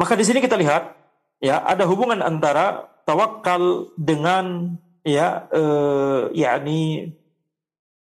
[0.00, 0.98] Maka di sini kita lihat
[1.38, 4.74] ya ada hubungan antara tawakal dengan
[5.06, 7.14] ya eh, yakni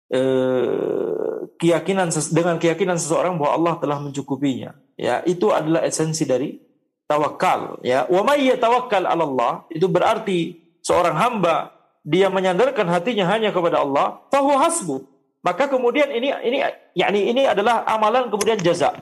[0.09, 4.73] eh, keyakinan dengan keyakinan seseorang bahwa Allah telah mencukupinya.
[4.97, 6.57] Ya, itu adalah esensi dari
[7.05, 8.09] tawakal ya.
[8.09, 14.57] Wa may yatawakkal Allah itu berarti seorang hamba dia menyandarkan hatinya hanya kepada Allah, fahu
[14.57, 15.05] hasbu.
[15.41, 16.57] Maka kemudian ini ini
[16.93, 18.93] yakni ini adalah amalan kemudian jaza.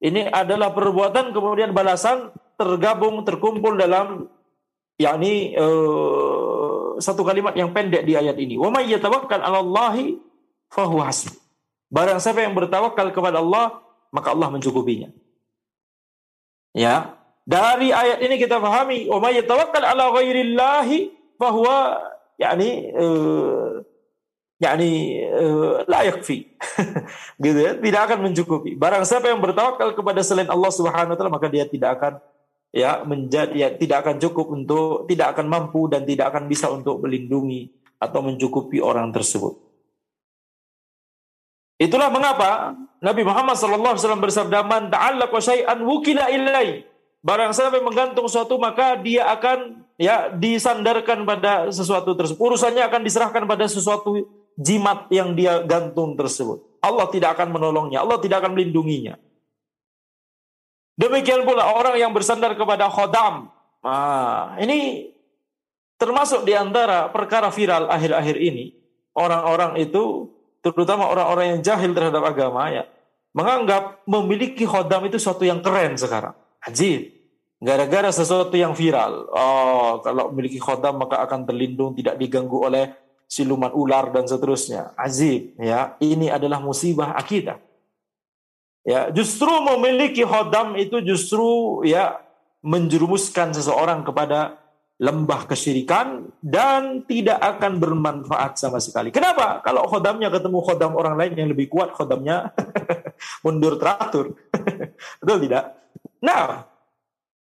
[0.00, 4.32] Ini adalah perbuatan kemudian balasan tergabung terkumpul dalam
[4.96, 8.56] yakni uh, satu kalimat yang pendek di ayat ini.
[8.56, 10.16] Wa may yatawakkal 'ala Allahi
[10.72, 11.36] fahuwa hasbuh.
[11.88, 13.80] Barang siapa yang bertawakal kepada Allah,
[14.12, 15.08] maka Allah mencukupinya.
[16.72, 17.16] Ya.
[17.48, 21.96] Dari ayat ini kita pahami, "Wa may yatawakkal 'ala ghairillahi fahuwa
[22.36, 23.80] yakni uh,
[24.58, 26.50] yakni uh, la yakfi.
[27.42, 28.74] gitu ya, tidak akan mencukupi.
[28.74, 32.12] Barang siapa yang bertawakal kepada selain Allah Subhanahu wa taala maka dia tidak akan
[32.74, 37.00] ya menjadi ya, tidak akan cukup untuk tidak akan mampu dan tidak akan bisa untuk
[37.00, 39.58] melindungi atau mencukupi orang tersebut.
[41.78, 46.82] Itulah mengapa Nabi Muhammad SAW bersabda, "Man ta'allaqa syai'an wukila ilai."
[47.22, 52.38] Barang siapa yang menggantung sesuatu maka dia akan ya disandarkan pada sesuatu tersebut.
[52.38, 54.26] Urusannya akan diserahkan pada sesuatu
[54.58, 56.58] jimat yang dia gantung tersebut.
[56.82, 59.14] Allah tidak akan menolongnya, Allah tidak akan melindunginya.
[60.98, 63.54] Demikian pula orang yang bersandar kepada khodam.
[63.86, 65.10] Nah, ini
[65.94, 68.74] termasuk di antara perkara viral akhir-akhir ini.
[69.14, 70.26] Orang-orang itu,
[70.58, 72.86] terutama orang-orang yang jahil terhadap agama ya,
[73.30, 76.34] menganggap memiliki khodam itu suatu yang keren sekarang.
[76.66, 77.14] Ajib.
[77.58, 79.26] Gara-gara sesuatu yang viral.
[79.34, 82.94] Oh, kalau memiliki khodam maka akan terlindung, tidak diganggu oleh
[83.28, 84.96] siluman ular dan seterusnya.
[84.96, 85.94] Azib, ya.
[86.00, 87.60] Ini adalah musibah akidah.
[88.88, 91.44] Ya, justru memiliki khodam itu justru
[91.84, 92.24] ya
[92.64, 94.56] menjerumuskan seseorang kepada
[94.98, 99.14] lembah kesyirikan dan tidak akan bermanfaat sama sekali.
[99.14, 99.62] Kenapa?
[99.62, 102.50] Kalau khodamnya ketemu khodam orang lain yang lebih kuat, khodamnya
[103.46, 104.34] mundur teratur.
[105.22, 105.78] Betul tidak?
[106.18, 106.66] Nah,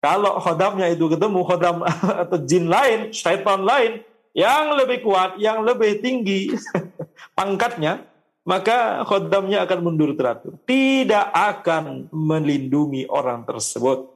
[0.01, 1.85] kalau khodamnya itu ketemu khodam
[2.25, 4.01] atau jin lain, syaitan lain
[4.33, 6.49] yang lebih kuat, yang lebih tinggi
[7.37, 8.01] pangkatnya,
[8.43, 10.57] maka khodamnya akan mundur teratur.
[10.65, 14.09] Tidak akan melindungi orang tersebut.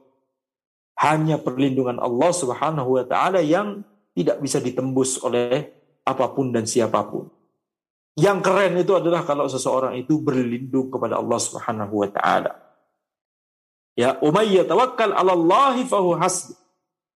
[0.98, 3.86] Hanya perlindungan Allah Subhanahu wa taala yang
[4.18, 5.70] tidak bisa ditembus oleh
[6.02, 7.30] apa pun dan siapa pun.
[8.18, 12.52] Yang keren itu adalah kalau seseorang itu berlindung kepada Allah Subhanahu wa taala.
[13.94, 16.58] Ya, umayya tawakkal 'ala Allah fahu hasbi.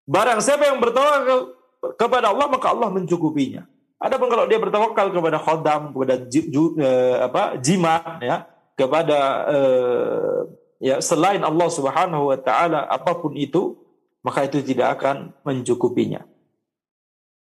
[0.07, 1.62] Barang siapa yang bertawakal
[1.99, 3.67] kepada Allah maka Allah mencukupinya.
[4.03, 8.37] Adapun kalau dia bertawakal kepada khodam, kepada ju, eh, apa jimat ya,
[8.75, 10.39] kepada eh,
[10.83, 13.79] ya selain Allah Subhanahu wa taala apa pun itu,
[14.27, 16.27] maka itu tidak akan mencukupinya.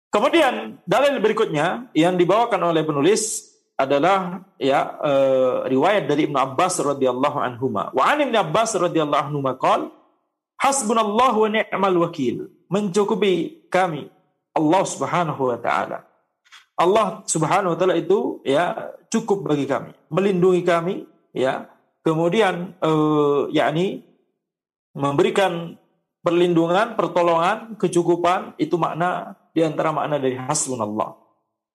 [0.09, 3.45] Kemudian dalil berikutnya yang dibawakan oleh penulis
[3.77, 7.69] adalah ya uh, riwayat dari Ibnu Abbas radhiyallahu anhu.
[7.69, 9.93] Wa an Ibnu Abbas radhiyallahu anhu qol
[10.59, 12.51] Hasbunallahu wa ni'mal wakil.
[12.67, 14.11] Mencukupi kami
[14.55, 16.05] Allah Subhanahu wa taala.
[16.79, 20.95] Allah Subhanahu wa taala itu ya cukup bagi kami, melindungi kami
[21.35, 21.67] ya.
[21.99, 24.07] Kemudian uh, yakni
[24.95, 25.75] memberikan
[26.23, 31.19] perlindungan, pertolongan, kecukupan itu makna di antara makna dari hasbunallah.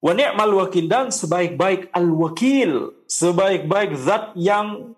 [0.04, 4.92] Wa ni'mal wakil dan sebaik-baik al-wakil, sebaik-baik zat yang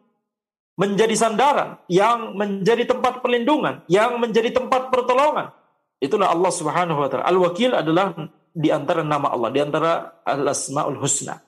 [0.77, 5.51] menjadi sandaran, yang menjadi tempat perlindungan, yang menjadi tempat pertolongan.
[5.97, 7.25] Itulah Allah Subhanahu wa taala.
[7.25, 8.13] Al-wakil adalah
[8.53, 11.41] di antara nama Allah, di antara al-asmaul husna.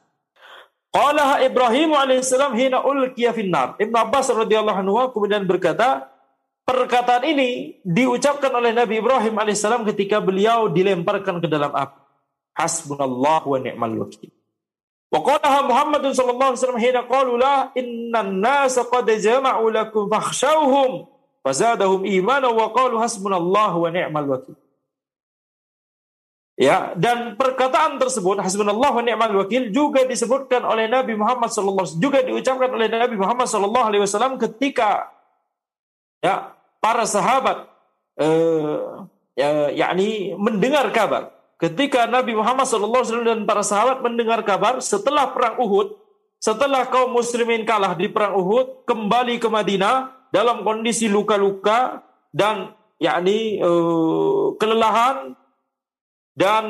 [0.88, 3.76] Qala Ibrahim alaihissalam hina ulqiya finnar.
[3.76, 6.08] Ibn Abbas radhiyallahu anhu kemudian berkata,
[6.64, 12.00] perkataan ini diucapkan oleh Nabi Ibrahim alaihissalam ketika beliau dilemparkan ke dalam api.
[12.56, 14.32] Hasbunallah wa ni'mal wakil.
[15.08, 21.08] Wa qalaha Muhammad sallallahu alaihi wasallam hina qalu la innan nasa qad jama'u lakum fakhshawhum
[21.44, 24.57] fazadahum imanan wa qalu hasbunallah wa ni'mal wakil.
[26.59, 31.94] Ya, dan perkataan tersebut hasbunallah wa ni'mal wakil juga disebutkan oleh Nabi Muhammad sallallahu alaihi
[31.94, 35.07] wasallam juga diucapkan oleh Nabi Muhammad sallallahu alaihi wasallam ketika
[36.18, 36.51] ya
[36.83, 37.70] para sahabat
[38.18, 38.79] eh,
[39.38, 45.59] ya, yakni mendengar kabar ketika Nabi Muhammad SAW dan para sahabat mendengar kabar setelah perang
[45.59, 45.98] Uhud,
[46.38, 53.62] setelah kaum muslimin kalah di perang Uhud, kembali ke Madinah dalam kondisi luka-luka dan yakni
[53.62, 55.32] uh, kelelahan
[56.38, 56.64] dan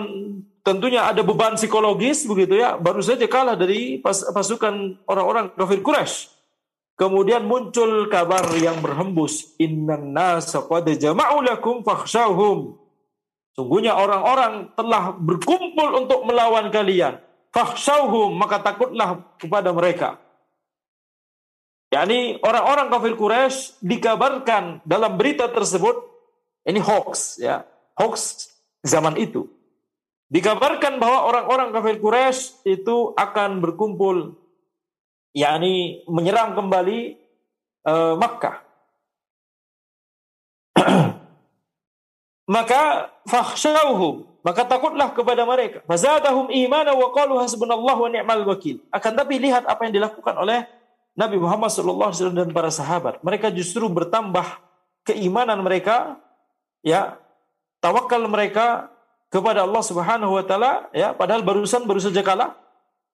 [0.65, 6.37] tentunya ada beban psikologis begitu ya, baru saja kalah dari pas, pasukan orang-orang kafir Quraisy.
[6.99, 12.75] Kemudian muncul kabar yang berhembus, "Innan nasa qad jama'u lakum fakhshawhum."
[13.55, 17.23] Sungguhnya orang-orang telah berkumpul untuk melawan kalian.
[17.55, 20.19] Fakhshawhum, maka takutlah kepada mereka.
[21.89, 25.97] Yakni orang-orang kafir Quraisy dikabarkan dalam berita tersebut
[26.69, 27.65] ini hoax ya,
[27.97, 28.53] hoax
[28.85, 29.49] zaman itu.
[30.29, 34.37] Dikabarkan bahwa orang-orang kafir Quraisy itu akan berkumpul
[35.33, 37.17] yakni menyerang kembali
[37.89, 38.61] uh, Makkah.
[42.49, 49.13] maka fakhshawhum maka takutlah kepada mereka fazadahum imana wa qalu hasbunallahu wa ni'mal wakil akan
[49.13, 50.65] tapi lihat apa yang dilakukan oleh
[51.19, 54.47] Nabi Muhammad SAW dan para sahabat mereka justru bertambah
[55.03, 56.21] keimanan mereka,
[56.85, 57.17] ya,
[57.81, 58.93] tawakal mereka
[59.33, 62.53] kepada Allah Subhanahu wa taala, ya, padahal barusan baru saja kalah.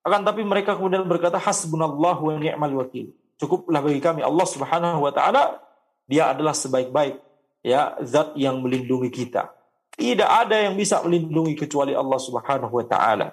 [0.05, 3.15] Akan tapi mereka kemudian berkata hasbunallahu wa ni'mal wakil.
[3.41, 5.65] Cukuplah bagi kami Allah Subhanahu wa taala,
[6.05, 7.17] dia adalah sebaik-baik
[7.65, 9.49] ya zat yang melindungi kita.
[9.97, 13.33] Tidak ada yang bisa melindungi kecuali Allah Subhanahu wa taala.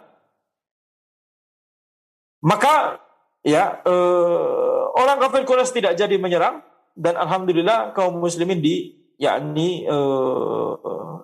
[2.39, 3.03] Maka
[3.41, 6.61] ya eh, orang kafir Quraisy tidak jadi menyerang
[6.97, 10.71] dan alhamdulillah kaum muslimin di yakni eh,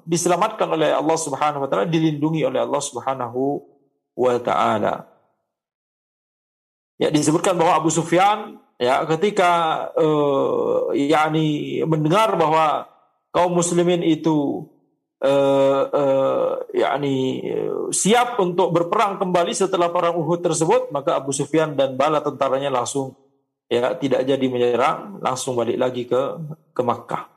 [0.08, 3.60] diselamatkan oleh Allah Subhanahu wa taala, dilindungi oleh Allah Subhanahu
[4.16, 5.10] wa taala.
[6.98, 9.52] Ya disebutkan bahwa Abu Sufyan ya ketika
[9.98, 12.88] eh, yakni mendengar bahwa
[13.34, 14.66] kaum muslimin itu
[15.24, 17.42] uh, uh, yakni
[17.90, 23.18] siap untuk berperang kembali setelah perang Uhud tersebut, maka Abu Sufyan dan bala tentaranya langsung
[23.68, 26.22] ya tidak jadi menyerang, langsung balik lagi ke
[26.74, 27.30] ke Makkah.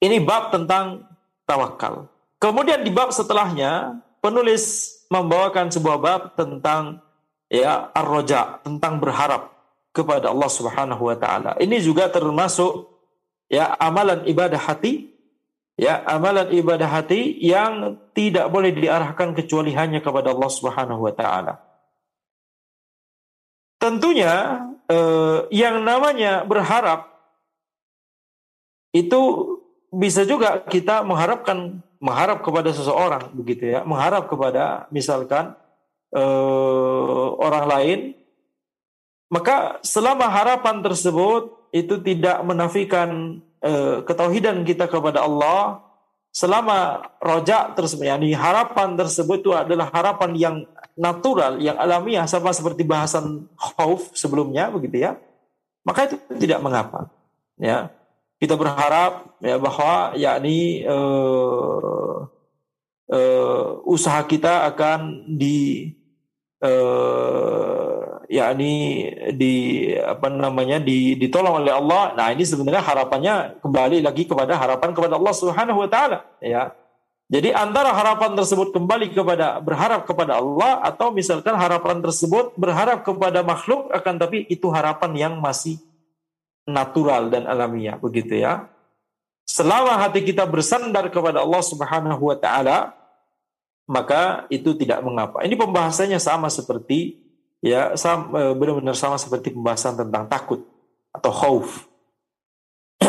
[0.00, 1.08] Ini bab tentang
[1.48, 2.08] tawakal.
[2.36, 7.00] Kemudian di bab setelahnya penulis membawakan sebuah bab tentang
[7.48, 9.56] ya ar-roja, tentang berharap
[9.96, 11.56] kepada Allah Subhanahu wa taala.
[11.56, 12.92] Ini juga termasuk
[13.48, 15.15] ya amalan ibadah hati
[15.76, 21.60] ya amalan ibadah hati yang tidak boleh diarahkan kecuali hanya kepada Allah Subhanahu wa taala.
[23.76, 27.12] Tentunya eh, yang namanya berharap
[28.96, 29.20] itu
[29.92, 35.52] bisa juga kita mengharapkan mengharap kepada seseorang begitu ya, mengharap kepada misalkan
[36.16, 38.00] eh, orang lain
[39.28, 45.82] maka selama harapan tersebut itu tidak menafikan uh, ketauhidan kita kepada Allah
[46.30, 50.56] selama rojak tersebut yakni harapan tersebut itu adalah harapan yang
[50.96, 55.18] natural yang alamiah sama seperti bahasan khauf sebelumnya begitu ya.
[55.82, 57.10] Maka itu tidak mengapa
[57.58, 57.90] ya.
[58.36, 62.28] Kita berharap ya bahwa yakni uh,
[63.08, 65.88] uh, usaha kita akan di
[66.60, 67.95] uh,
[68.26, 69.54] yakni di
[69.98, 72.14] apa namanya di, ditolong oleh Allah.
[72.14, 76.74] Nah, ini sebenarnya harapannya kembali lagi kepada harapan kepada Allah Subhanahu wa taala, ya.
[77.26, 83.42] Jadi antara harapan tersebut kembali kepada berharap kepada Allah atau misalkan harapan tersebut berharap kepada
[83.42, 85.74] makhluk akan tapi itu harapan yang masih
[86.70, 88.70] natural dan alamiah begitu ya.
[89.42, 92.94] Selama hati kita bersandar kepada Allah Subhanahu wa taala
[93.90, 95.42] maka itu tidak mengapa.
[95.42, 97.25] Ini pembahasannya sama seperti
[97.64, 100.64] ya sama, e, benar-benar sama seperti pembahasan tentang takut
[101.12, 101.68] atau khauf.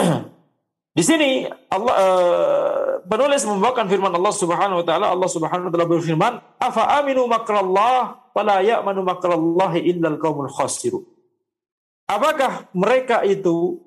[0.97, 5.86] Di sini Allah uh, penulis membawakan firman Allah Subhanahu wa taala Allah Subhanahu wa taala
[5.86, 11.05] berfirman afa aminu makrallah fala ya'manu makrallahi illal qaumul khasirun
[12.07, 13.83] Apakah mereka itu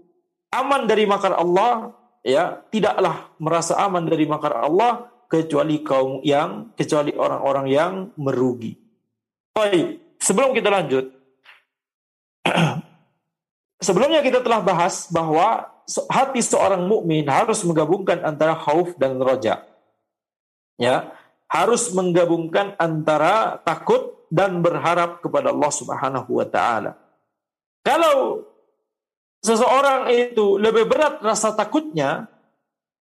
[0.53, 7.17] aman dari makar Allah ya tidaklah merasa aman dari makar Allah kecuali kaum yang kecuali
[7.17, 8.77] orang-orang yang merugi.
[9.57, 11.11] Baik, sebelum kita lanjut,
[13.87, 15.67] sebelumnya kita telah bahas bahwa
[16.13, 19.65] hati seorang mukmin harus menggabungkan antara khauf dan roja.
[20.81, 21.13] Ya,
[21.51, 26.95] harus menggabungkan antara takut dan berharap kepada Allah Subhanahu wa taala.
[27.83, 28.47] Kalau
[29.43, 32.31] seseorang itu lebih berat rasa takutnya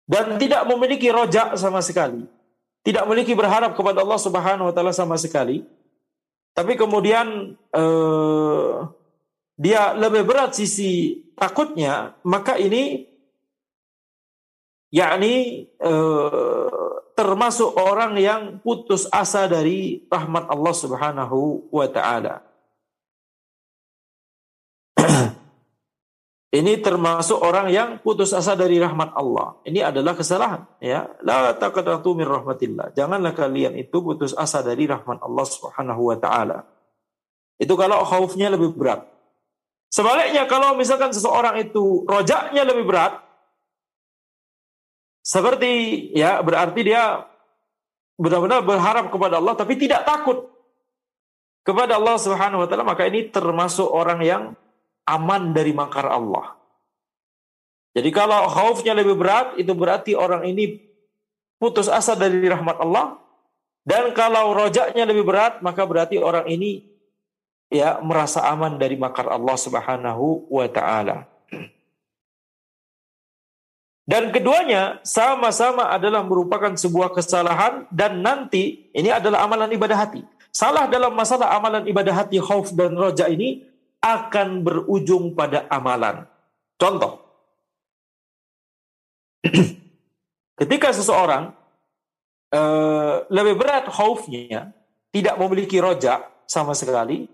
[0.10, 2.26] dan tidak memiliki rojak sama sekali,
[2.82, 5.62] tidak memiliki berharap kepada Allah Subhanahu wa taala sama sekali,
[6.52, 8.74] tapi kemudian eh,
[9.56, 13.08] dia lebih berat sisi takutnya, maka ini
[14.92, 16.82] yakni eh,
[17.16, 22.51] termasuk orang yang putus asa dari rahmat Allah Subhanahu wa taala.
[26.52, 29.56] Ini termasuk orang yang putus asa dari rahmat Allah.
[29.64, 31.08] Ini adalah kesalahan, ya.
[31.24, 32.92] La taqnatu min rahmatillah.
[32.92, 36.68] Janganlah kalian itu putus asa dari rahmat Allah Subhanahu wa taala.
[37.56, 39.08] Itu kalau khaufnya lebih berat.
[39.88, 43.24] Sebaliknya kalau misalkan seseorang itu rojaknya lebih berat,
[45.24, 45.72] seperti
[46.12, 47.32] ya berarti dia
[48.20, 50.52] benar-benar berharap kepada Allah tapi tidak takut
[51.64, 54.44] kepada Allah Subhanahu wa taala, maka ini termasuk orang yang
[55.06, 56.58] aman dari makar Allah.
[57.92, 60.80] Jadi kalau khaufnya lebih berat, itu berarti orang ini
[61.60, 63.20] putus asa dari rahmat Allah.
[63.82, 66.86] Dan kalau rojaknya lebih berat, maka berarti orang ini
[67.72, 71.28] ya merasa aman dari makar Allah Subhanahu wa taala.
[74.06, 80.22] Dan keduanya sama-sama adalah merupakan sebuah kesalahan dan nanti ini adalah amalan ibadah hati.
[80.52, 83.71] Salah dalam masalah amalan ibadah hati khauf dan roja ini
[84.02, 86.26] akan berujung pada amalan.
[86.76, 87.22] Contoh,
[90.60, 91.54] ketika seseorang
[92.50, 94.74] uh, lebih berat khaufnya,
[95.14, 97.30] tidak memiliki rojak sama sekali,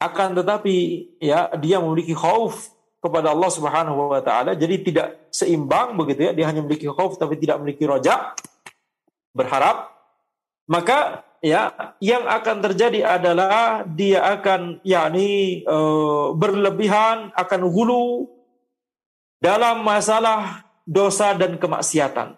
[0.00, 0.76] akan tetapi
[1.20, 6.48] ya dia memiliki khauf kepada Allah Subhanahu wa taala jadi tidak seimbang begitu ya dia
[6.48, 8.32] hanya memiliki khauf tapi tidak memiliki roja
[9.36, 9.92] berharap
[10.68, 15.78] maka ya yang akan terjadi adalah dia akan yakni e,
[16.36, 18.28] berlebihan akan hulu
[19.40, 22.36] dalam masalah dosa dan kemaksiatan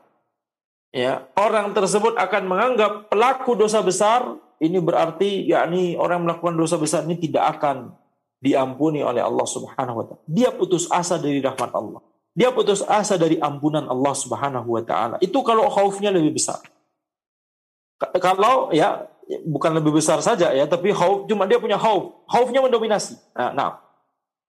[0.94, 6.78] ya orang tersebut akan menganggap pelaku dosa besar ini berarti yakni orang yang melakukan dosa
[6.78, 7.98] besar ini tidak akan
[8.42, 10.22] diampuni oleh Allah Subhanahu wa taala.
[10.26, 12.02] Dia putus asa dari rahmat Allah.
[12.34, 15.16] Dia putus asa dari ampunan Allah Subhanahu wa taala.
[15.22, 16.58] Itu kalau khaufnya lebih besar.
[18.18, 19.06] Kalau ya
[19.46, 22.26] bukan lebih besar saja ya, tapi khauf cuma dia punya khauf.
[22.26, 23.14] Khaufnya mendominasi.
[23.36, 23.70] Nah, nah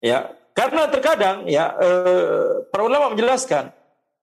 [0.01, 3.71] ya, karena terkadang ya eh, para ulama menjelaskan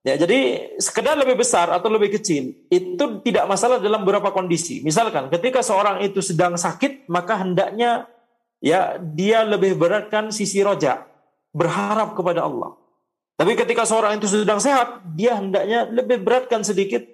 [0.01, 4.81] Ya, jadi sekedar lebih besar atau lebih kecil itu tidak masalah dalam beberapa kondisi.
[4.81, 8.09] Misalkan ketika seorang itu sedang sakit, maka hendaknya
[8.57, 11.05] ya dia lebih beratkan sisi roja,
[11.53, 12.73] berharap kepada Allah.
[13.37, 17.05] Tapi ketika seorang itu sedang sehat, dia hendaknya lebih beratkan sedikit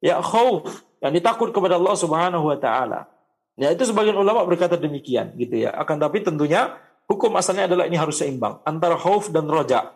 [0.00, 0.64] ya khauf,
[1.00, 3.08] yang ditakut kepada Allah Subhanahu wa taala.
[3.56, 5.72] Ya, itu sebagian ulama berkata demikian gitu ya.
[5.76, 6.76] Akan tapi tentunya
[7.08, 9.92] hukum asalnya adalah ini harus seimbang antara khauf dan roja.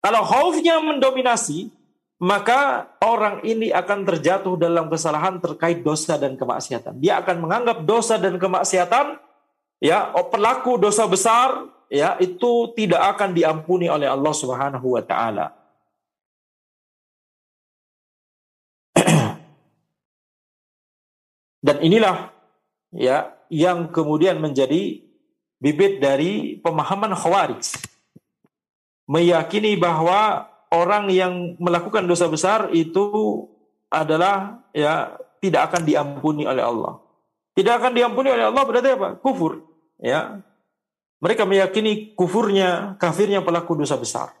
[0.00, 1.70] Kalau khaufnya mendominasi,
[2.20, 7.00] maka orang ini akan terjatuh dalam kesalahan terkait dosa dan kemaksiatan.
[7.00, 9.16] Dia akan menganggap dosa dan kemaksiatan
[9.80, 15.59] ya pelaku dosa besar ya itu tidak akan diampuni oleh Allah Subhanahu wa taala.
[21.60, 22.32] Dan inilah
[22.96, 25.04] ya yang kemudian menjadi
[25.60, 27.76] bibit dari pemahaman Khawarij
[29.10, 33.44] meyakini bahwa orang yang melakukan dosa besar itu
[33.90, 37.02] adalah ya tidak akan diampuni oleh Allah.
[37.52, 39.18] Tidak akan diampuni oleh Allah berarti apa?
[39.18, 39.66] Kufur.
[39.98, 40.40] Ya.
[41.20, 44.32] Mereka meyakini kufurnya, kafirnya pelaku dosa besar.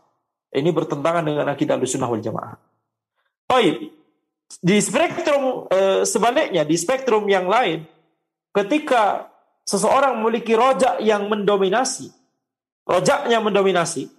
[0.48, 2.56] Ini bertentangan dengan akidah Ahlussunnah wal Jamaah.
[3.50, 3.99] Baik.
[4.58, 7.86] Di spektrum eh, sebaliknya, di spektrum yang lain,
[8.50, 9.30] ketika
[9.62, 12.10] seseorang memiliki rojak yang mendominasi,
[12.82, 14.10] rojaknya mendominasi,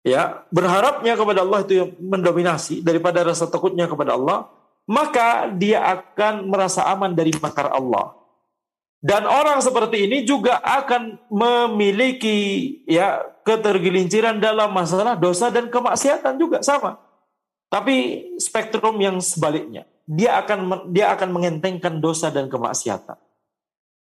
[0.00, 4.48] ya berharapnya kepada Allah itu yang mendominasi daripada rasa takutnya kepada Allah,
[4.88, 8.16] maka dia akan merasa aman dari makar Allah.
[9.00, 16.60] Dan orang seperti ini juga akan memiliki ya ketergelinciran dalam masalah dosa dan kemaksiatan juga
[16.60, 17.00] sama.
[17.70, 23.14] Tapi spektrum yang sebaliknya, dia akan dia akan mengentengkan dosa dan kemaksiatan.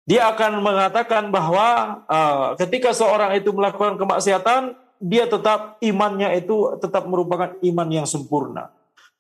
[0.05, 7.09] Dia akan mengatakan bahwa uh, ketika seorang itu melakukan kemaksiatan, dia tetap imannya itu tetap
[7.09, 8.69] merupakan iman yang sempurna.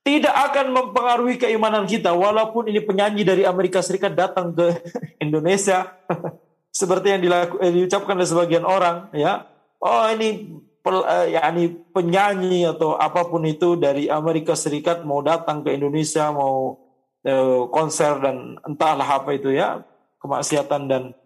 [0.04, 4.76] Tidak akan mempengaruhi keimanan kita walaupun ini penyanyi dari Amerika Serikat datang ke
[5.24, 5.88] Indonesia
[6.84, 9.48] seperti yang dilaku, eh, diucapkan oleh sebagian orang ya.
[9.80, 15.64] Oh ini eh, ya ini penyanyi atau apa pun itu dari Amerika Serikat mau datang
[15.64, 16.76] ke Indonesia mau
[17.24, 19.80] eh, konser dan entahlah apa itu ya
[20.20, 21.16] kemaksiatan dan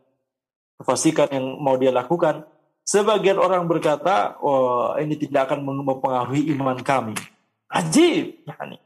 [0.78, 2.46] kefasikan yang mau dia lakukan
[2.88, 7.12] Sebagian orang berkata, oh ini tidak akan mempengaruhi iman kami.
[7.68, 8.40] Ajib.
[8.48, 8.80] Yani.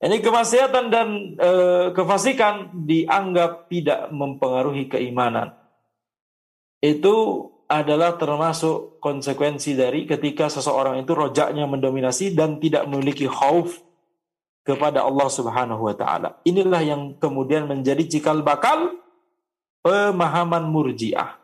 [0.00, 1.50] Ini kemaksiatan dan e,
[1.92, 5.52] kefasikan dianggap tidak mempengaruhi keimanan.
[6.80, 7.52] Itu
[7.82, 13.82] adalah termasuk konsekuensi dari ketika seseorang itu rojaknya mendominasi dan tidak memiliki khauf
[14.64, 16.40] kepada Allah Subhanahu wa taala.
[16.46, 18.96] Inilah yang kemudian menjadi cikal bakal
[19.84, 21.36] pemahaman Murji'ah.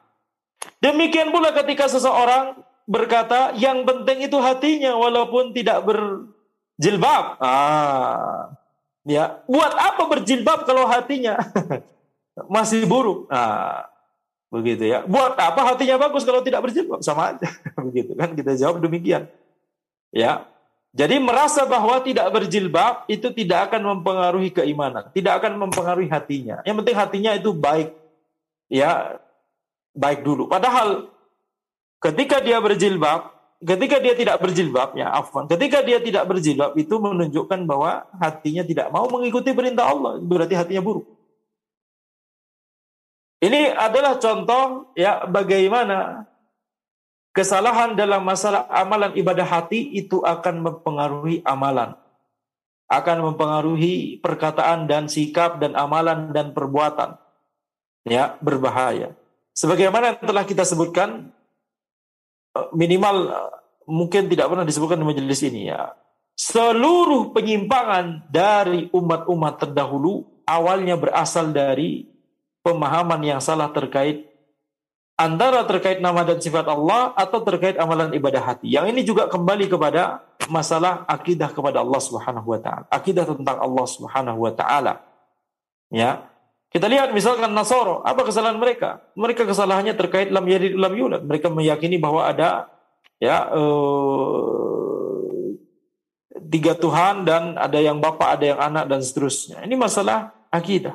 [0.81, 2.57] Demikian pula ketika seseorang
[2.89, 7.37] berkata yang penting itu hatinya walaupun tidak berjilbab.
[7.45, 8.57] Ah,
[9.05, 11.37] ya, buat apa berjilbab kalau hatinya
[12.55, 13.29] masih buruk?
[13.29, 13.90] Ah,
[14.51, 15.07] begitu ya.
[15.07, 17.01] Buat apa hatinya bagus kalau tidak berjilbab?
[17.01, 17.49] Sama aja.
[17.87, 19.31] begitu kan kita jawab demikian.
[20.11, 20.45] Ya.
[20.91, 26.59] Jadi merasa bahwa tidak berjilbab itu tidak akan mempengaruhi keimanan, tidak akan mempengaruhi hatinya.
[26.67, 27.95] Yang penting hatinya itu baik.
[28.67, 29.23] Ya,
[29.95, 30.51] baik dulu.
[30.51, 31.07] Padahal
[32.03, 33.31] ketika dia berjilbab,
[33.63, 38.91] ketika dia tidak berjilbab, ya afwan, ketika dia tidak berjilbab itu menunjukkan bahwa hatinya tidak
[38.91, 41.07] mau mengikuti perintah Allah, berarti hatinya buruk.
[43.41, 46.29] Ini adalah contoh ya bagaimana
[47.33, 51.97] kesalahan dalam masalah amalan ibadah hati itu akan mempengaruhi amalan.
[52.91, 57.17] Akan mempengaruhi perkataan dan sikap dan amalan dan perbuatan.
[58.05, 59.17] Ya, berbahaya.
[59.57, 61.31] Sebagaimana yang telah kita sebutkan,
[62.59, 63.53] eh, minimal eh,
[63.87, 65.95] mungkin tidak pernah disebutkan di majelis ini ya.
[66.35, 72.10] Seluruh penyimpangan dari umat-umat terdahulu awalnya berasal dari
[72.61, 74.31] pemahaman yang salah terkait
[75.21, 78.73] antara terkait nama dan sifat Allah atau terkait amalan ibadah hati.
[78.73, 82.89] Yang ini juga kembali kepada masalah akidah kepada Allah Subhanahu wa taala.
[82.89, 85.05] Akidah tentang Allah Subhanahu wa taala.
[85.93, 86.25] Ya.
[86.71, 89.03] Kita lihat misalkan Nasoro, apa kesalahan mereka?
[89.19, 91.27] Mereka kesalahannya terkait lam yalid lam yulad.
[91.27, 92.71] Mereka meyakini bahwa ada
[93.19, 94.71] ya uh,
[96.47, 99.67] tiga Tuhan dan ada yang bapak, ada yang anak dan seterusnya.
[99.67, 100.95] Ini masalah akidah.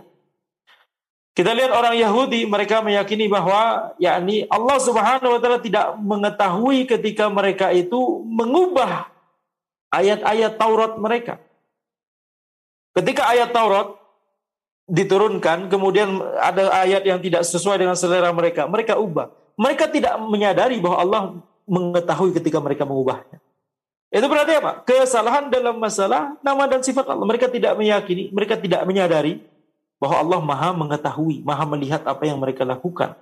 [1.36, 7.28] Kita lihat orang Yahudi, mereka meyakini bahwa yakni Allah Subhanahu wa taala tidak mengetahui ketika
[7.28, 9.12] mereka itu mengubah
[9.92, 11.44] ayat-ayat Taurat mereka.
[12.96, 14.00] Ketika ayat Taurat
[14.88, 19.28] diturunkan, kemudian ada ayat yang tidak sesuai dengan selera mereka, mereka ubah.
[19.60, 21.22] Mereka tidak menyadari bahwa Allah
[21.68, 23.44] mengetahui ketika mereka mengubahnya.
[24.08, 24.88] Itu berarti apa?
[24.88, 27.28] Kesalahan dalam masalah nama dan sifat Allah.
[27.28, 29.44] Mereka tidak meyakini, mereka tidak menyadari
[30.00, 33.16] bahwa Allah Maha mengetahui, Maha melihat apa yang mereka lakukan.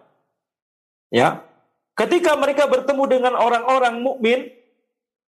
[1.14, 1.46] Ya.
[1.94, 4.50] Ketika mereka bertemu dengan orang-orang mukmin,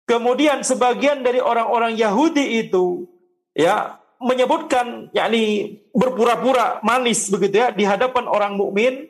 [0.09, 3.05] kemudian sebagian dari orang-orang Yahudi itu
[3.53, 9.05] ya menyebutkan yakni berpura-pura manis begitu ya di hadapan orang mukmin,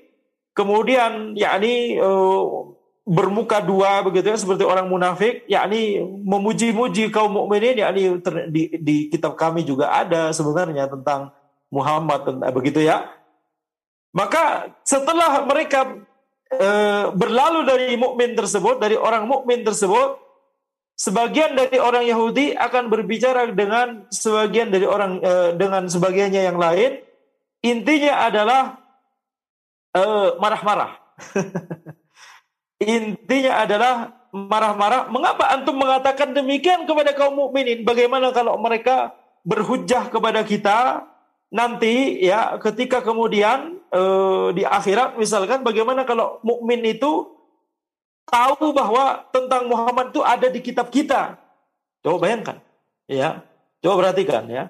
[0.52, 2.76] kemudian yakni uh,
[3.06, 8.18] bermuka dua begitu ya seperti orang munafik yakni memuji-muji kaum mukminin yakni
[8.50, 11.30] di, di kitab kami juga ada sebenarnya tentang
[11.74, 13.10] Muhammad begitu ya.
[14.16, 16.00] Maka setelah mereka
[16.48, 16.70] e,
[17.12, 20.16] berlalu dari mukmin tersebut, dari orang mukmin tersebut,
[20.96, 27.04] sebagian dari orang Yahudi akan berbicara dengan sebagian dari orang e, dengan sebagiannya yang lain.
[27.66, 28.78] Intinya adalah
[29.96, 30.92] eh, marah-marah.
[32.84, 33.94] Intinya adalah
[34.30, 35.08] marah-marah.
[35.10, 37.82] Mengapa antum mengatakan demikian kepada kaum mukminin?
[37.88, 39.16] Bagaimana kalau mereka
[39.48, 41.08] berhujah kepada kita
[41.56, 44.02] nanti ya ketika kemudian e,
[44.60, 47.32] di akhirat misalkan bagaimana kalau mukmin itu
[48.28, 51.40] tahu bahwa tentang Muhammad itu ada di kitab kita.
[52.04, 52.60] Coba bayangkan,
[53.08, 53.40] ya.
[53.80, 54.68] Coba perhatikan ya.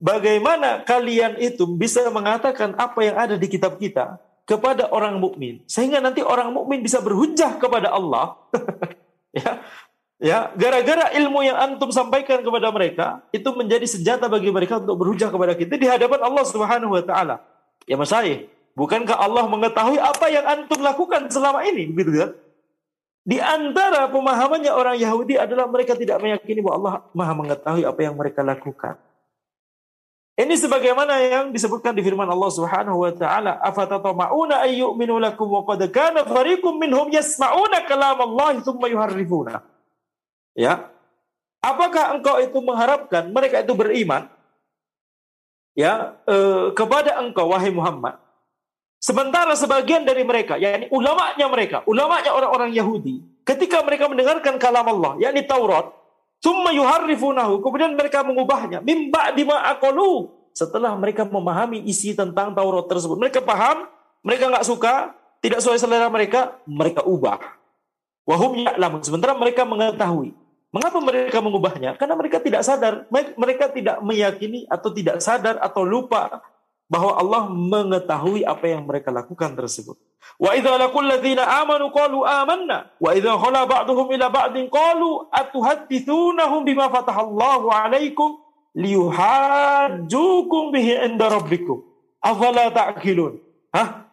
[0.00, 4.16] Bagaimana kalian itu bisa mengatakan apa yang ada di kitab kita
[4.48, 8.34] kepada orang mukmin sehingga nanti orang mukmin bisa berhujah kepada Allah.
[9.38, 9.62] ya,
[10.20, 15.32] Ya, gara-gara ilmu yang antum sampaikan kepada mereka itu menjadi senjata bagi mereka untuk berhujah
[15.32, 17.40] kepada kita di hadapan Allah Subhanahu wa taala.
[17.88, 18.12] Ya Mas
[18.76, 22.30] bukankah Allah mengetahui apa yang antum lakukan selama ini, begitu kan?
[23.24, 28.12] Di antara pemahamannya orang Yahudi adalah mereka tidak meyakini bahwa Allah Maha mengetahui apa yang
[28.12, 29.00] mereka lakukan.
[30.36, 35.84] Ini sebagaimana yang disebutkan di firman Allah Subhanahu wa taala, "Afatatama'una ayyuminu lakum wa qad
[35.92, 39.79] kana fariqum minhum yasma'una kalam Allah tsumma yuharrifuna."
[40.54, 40.90] Ya.
[41.60, 44.32] Apakah engkau itu mengharapkan mereka itu beriman
[45.76, 48.16] ya eh, kepada engkau wahai Muhammad?
[49.00, 55.16] Sementara sebagian dari mereka, yakni ulamanya mereka, ulamanya orang-orang Yahudi, ketika mereka mendengarkan kalam Allah,
[55.16, 55.88] yakni Taurat,
[56.36, 59.32] summa yuharrifunahu, kemudian mereka mengubahnya, mimba
[59.72, 63.16] akolu, setelah mereka memahami isi tentang Taurat tersebut.
[63.16, 63.88] Mereka paham,
[64.20, 67.40] mereka nggak suka, tidak sesuai selera mereka, mereka ubah.
[68.28, 69.00] Wahum ya'lamun.
[69.00, 70.36] Sementara mereka mengetahui.
[70.70, 71.98] Mengapa mereka mengubahnya?
[71.98, 73.10] Karena mereka tidak sadar.
[73.10, 76.42] Mereka tidak meyakini atau tidak sadar atau lupa
[76.90, 79.98] bahwa Allah mengetahui apa yang mereka lakukan tersebut.
[80.38, 86.66] Wa idza laqul ladzina amanu qalu amanna wa idza khala ba'dhum ila ba'din qalu atuhaddithunahum
[86.66, 88.42] bima fatahallahu 'alaikum
[88.74, 91.82] liyuhajjukum bihi inda rabbikum.
[92.22, 93.38] Afala ta'qilun?
[93.74, 94.06] Hah?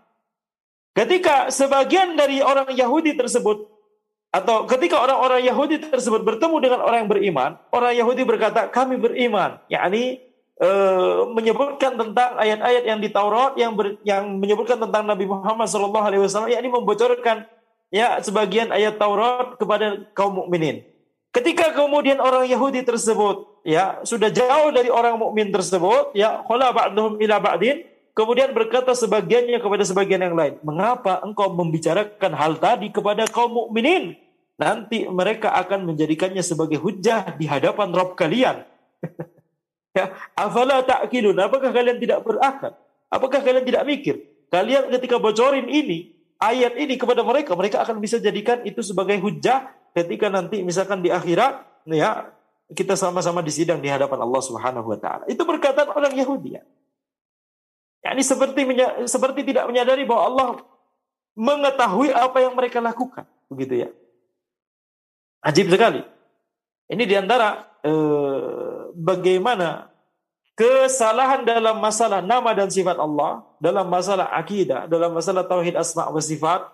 [0.97, 3.76] Ketika sebagian dari orang Yahudi tersebut
[4.27, 9.63] atau ketika orang-orang Yahudi tersebut bertemu dengan orang yang beriman, orang Yahudi berkata, kami beriman.
[9.71, 10.19] yakni
[10.59, 10.69] e,
[11.31, 16.67] menyebutkan tentang ayat-ayat yang di Taurat yang ber, yang menyebutkan tentang Nabi Muhammad SAW, yakni
[16.67, 17.47] membocorkan
[17.87, 20.83] ya sebagian ayat Taurat kepada kaum mukminin.
[21.31, 27.15] Ketika kemudian orang Yahudi tersebut ya sudah jauh dari orang mukmin tersebut, ya qala ba'dhum
[27.23, 27.87] ila ba'din,
[28.17, 34.17] kemudian berkata sebagiannya kepada sebagian yang lain, "Mengapa engkau membicarakan hal tadi kepada kaum mukminin?"
[34.57, 38.65] nanti mereka akan menjadikannya sebagai hujah di hadapan Rob kalian.
[39.97, 41.37] ya, afala ta'kilun?
[41.37, 42.73] Apakah kalian tidak berakal?
[43.07, 44.17] Apakah kalian tidak mikir?
[44.49, 49.69] Kalian ketika bocorin ini, ayat ini kepada mereka, mereka akan bisa jadikan itu sebagai hujah
[49.93, 52.33] ketika nanti misalkan di akhirat, ya
[52.73, 55.23] kita sama-sama disidang di hadapan Allah Subhanahu wa taala.
[55.29, 56.63] Itu perkataan orang Yahudi ya.
[58.05, 58.61] Ini seperti
[59.09, 60.49] seperti tidak menyadari bahwa Allah
[61.37, 63.89] mengetahui apa yang mereka lakukan, begitu ya.
[65.45, 66.01] Ajib sekali.
[66.89, 69.91] Ini di antara eh, bagaimana
[70.57, 76.17] kesalahan dalam masalah nama dan sifat Allah, dalam masalah akidah, dalam masalah tauhid asma wa
[76.17, 76.65] sifat,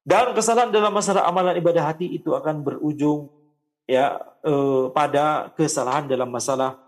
[0.00, 3.28] dan kesalahan dalam masalah amalan ibadah hati itu akan berujung
[3.84, 6.80] ya eh, pada kesalahan dalam masalah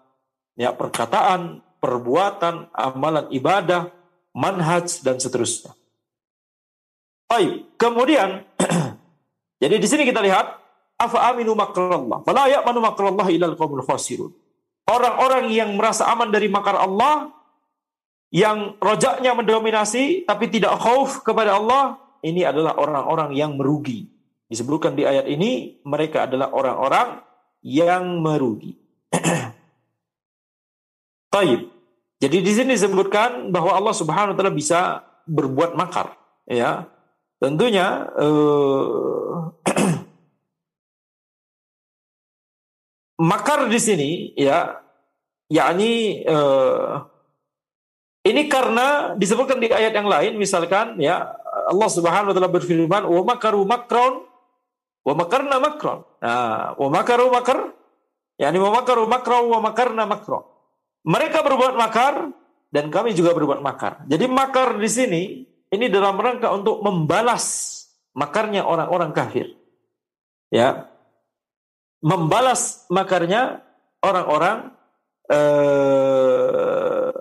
[0.57, 3.91] ya perkataan, perbuatan, amalan ibadah,
[4.31, 5.75] manhaj dan seterusnya.
[7.27, 8.47] Baik, kemudian
[9.63, 10.47] jadi di sini kita lihat
[11.01, 14.31] afa aminu makrallah fala ya'manu makrallah ilal qaumul khasirun
[14.89, 17.31] orang-orang yang merasa aman dari makar Allah,
[18.33, 24.09] yang rojaknya mendominasi tapi tidak khauf kepada Allah, ini adalah orang-orang yang merugi.
[24.49, 27.25] Disebutkan di ayat ini, mereka adalah orang-orang
[27.65, 28.77] yang merugi.
[31.33, 31.73] Taib.
[32.21, 36.13] Jadi di sini disebutkan bahwa Allah Subhanahu wa taala bisa berbuat makar,
[36.45, 36.87] ya.
[37.43, 39.51] Tentunya uh,
[43.33, 44.79] makar di sini ya
[45.51, 47.03] yakni uh,
[48.23, 51.35] ini karena disebutkan di ayat yang lain misalkan ya
[51.67, 54.23] Allah Subhanahu wa taala berfirman wa makaru makron
[55.03, 56.07] wa makarna makron.
[56.23, 57.75] Nah, wa makaru makar
[58.39, 60.52] yakni wa makaru makron wa makarna makron.
[61.03, 62.31] Mereka berbuat makar
[62.71, 64.07] dan kami juga berbuat makar.
[64.07, 65.23] Jadi makar di sini
[65.73, 67.71] ini dalam rangka untuk membalas
[68.15, 69.57] makarnya orang-orang kafir.
[70.53, 70.93] Ya,
[72.05, 73.65] membalas makarnya
[74.05, 74.75] orang-orang
[75.33, 77.13] uh,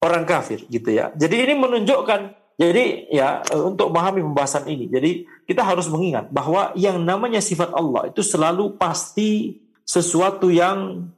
[0.00, 1.10] orang kafir gitu ya.
[1.18, 2.20] Jadi ini menunjukkan
[2.60, 4.86] jadi ya untuk memahami pembahasan ini.
[4.86, 11.08] Jadi kita harus mengingat bahwa yang namanya sifat Allah itu selalu pasti sesuatu yang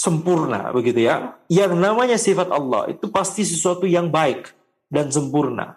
[0.00, 1.36] sempurna begitu ya.
[1.52, 4.48] Yang namanya sifat Allah itu pasti sesuatu yang baik
[4.88, 5.76] dan sempurna.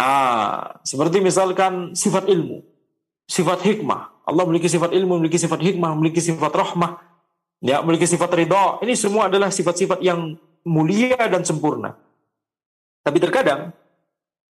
[0.00, 2.64] Ah, seperti misalkan sifat ilmu,
[3.28, 6.98] sifat hikmah, Allah memiliki sifat ilmu, memiliki sifat hikmah, memiliki sifat rahmah,
[7.60, 8.80] ya, memiliki sifat ridha.
[8.80, 10.34] Ini semua adalah sifat-sifat yang
[10.64, 11.94] mulia dan sempurna.
[13.04, 13.70] Tapi terkadang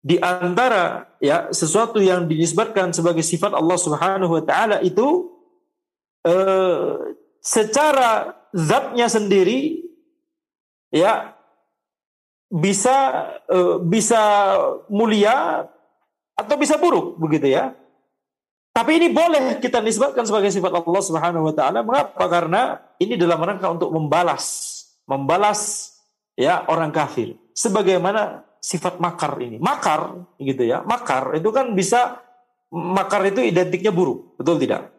[0.05, 5.33] di antara ya sesuatu yang dinisbatkan sebagai sifat Allah Subhanahu wa taala itu
[6.21, 6.93] eh,
[7.45, 9.85] secara zatnya sendiri
[10.89, 11.37] ya
[12.49, 12.95] bisa
[13.45, 14.21] eh, bisa
[14.89, 15.69] mulia
[16.33, 17.77] atau bisa buruk begitu ya.
[18.75, 21.79] Tapi ini boleh kita nisbatkan sebagai sifat Allah Subhanahu wa taala.
[21.79, 22.27] Mengapa?
[22.27, 24.43] Karena ini dalam rangka untuk membalas,
[25.07, 25.95] membalas
[26.35, 27.39] ya orang kafir.
[27.55, 29.63] Sebagaimana sifat makar ini.
[29.63, 30.83] Makar gitu ya.
[30.83, 32.19] Makar itu kan bisa
[32.67, 34.94] makar itu identiknya buruk, betul tidak?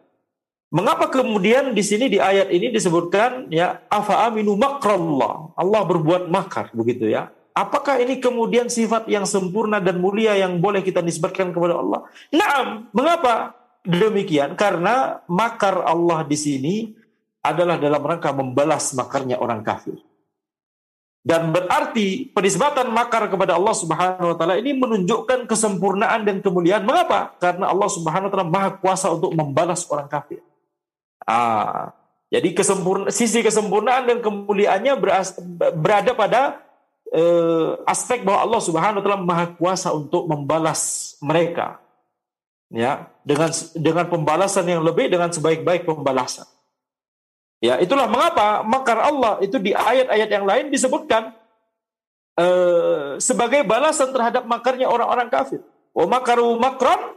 [0.67, 5.55] Mengapa kemudian di sini di ayat ini disebutkan ya afa aminu makrallah.
[5.55, 7.31] Allah berbuat makar begitu ya.
[7.55, 12.05] Apakah ini kemudian sifat yang sempurna dan mulia yang boleh kita nisbatkan kepada Allah?
[12.29, 12.91] Naam.
[12.91, 13.55] Mengapa?
[13.87, 16.75] Demikian karena makar Allah di sini
[17.39, 19.95] adalah dalam rangka membalas makarnya orang kafir.
[21.23, 26.83] Dan berarti penisbatan makar kepada Allah Subhanahu wa taala ini menunjukkan kesempurnaan dan kemuliaan.
[26.87, 27.35] Mengapa?
[27.39, 30.43] Karena Allah Subhanahu wa taala Maha kuasa untuk membalas orang kafir.
[31.23, 31.95] Ah,
[32.27, 34.93] jadi kesempurna, sisi kesempurnaan dan kemuliaannya
[35.79, 36.41] berada pada
[37.11, 41.79] eh, aspek bahwa Allah Subhanahu wa taala Maha kuasa untuk membalas mereka
[42.67, 46.47] ya dengan dengan pembalasan yang lebih dengan sebaik-baik pembalasan.
[47.57, 51.33] Ya, itulah mengapa makar Allah itu di ayat-ayat yang lain disebutkan
[52.37, 55.65] uh, sebagai balasan terhadap makarnya orang-orang kafir.
[55.89, 57.16] Wa makaru makran,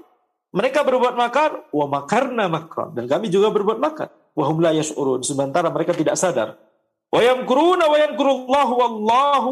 [0.50, 4.10] mereka berbuat makar, wa makarna makran dan kami juga berbuat makar.
[4.34, 6.58] Wa hum la yash'urun, sementara mereka tidak sadar.
[7.10, 9.50] Wa yamkuruna wa yamkurullahu wallahu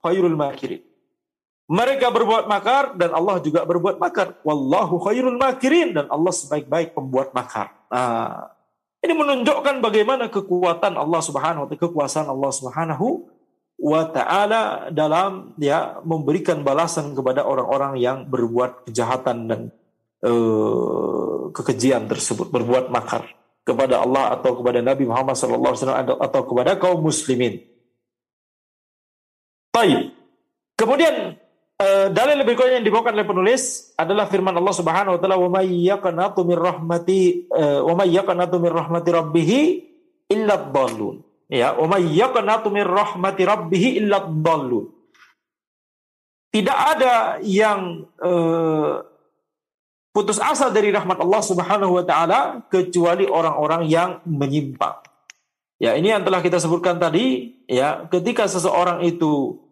[0.00, 0.84] khairul makirin.
[1.68, 4.40] Mereka berbuat makar dan Allah juga berbuat makar.
[4.40, 7.76] Wallahu khairul makirin dan Allah sebaik-baik pembuat makar.
[7.92, 8.48] Nah,
[9.04, 13.28] ini menunjukkan bagaimana kekuatan Allah Subhanahu wa taala, kekuasaan Allah Subhanahu
[13.78, 19.60] wa taala dalam ya memberikan balasan kepada orang-orang yang berbuat kejahatan dan
[20.24, 23.28] uh, kekejian tersebut, berbuat makar
[23.62, 25.76] kepada Allah atau kepada Nabi Muhammad SAW
[26.16, 27.60] atau kepada kaum muslimin.
[29.74, 30.16] Baik.
[30.78, 31.36] Kemudian
[31.78, 35.86] Uh, dalil berikutnya yang dibawakan oleh penulis adalah firman Allah Subhanahu wa taala wa may
[35.86, 39.50] yaqnatu min rahmati uh, wa may yaqnatu min rahmati rabbih
[40.26, 41.22] illa dhallun.
[41.46, 44.90] Ya, wa may yaqnatu min rahmati rabbih illa dhallun.
[46.50, 48.98] Tidak ada yang uh,
[50.18, 54.98] putus asa dari rahmat Allah Subhanahu wa taala kecuali orang-orang yang menyimpang.
[55.78, 59.62] Ya, ini yang telah kita sebutkan tadi, ya, ketika seseorang itu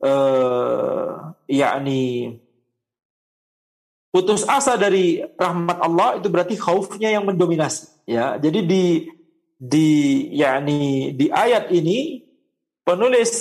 [0.00, 2.40] uh, yakni
[4.08, 9.06] putus asa dari rahmat Allah itu berarti khaufnya yang mendominasi ya jadi di
[9.54, 9.90] di
[10.34, 12.26] yakni di ayat ini
[12.84, 13.32] penulis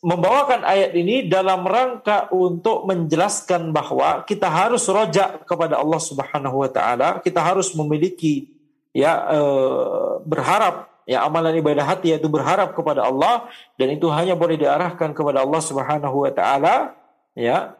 [0.00, 6.70] membawakan ayat ini dalam rangka untuk menjelaskan bahwa kita harus rojak kepada Allah Subhanahu wa
[6.70, 7.18] taala.
[7.20, 8.54] Kita harus memiliki
[8.94, 13.46] ya eh, berharap ya amalan ibadah hati yaitu berharap kepada Allah
[13.78, 16.94] dan itu hanya boleh diarahkan kepada Allah Subhanahu wa taala
[17.34, 17.74] ya.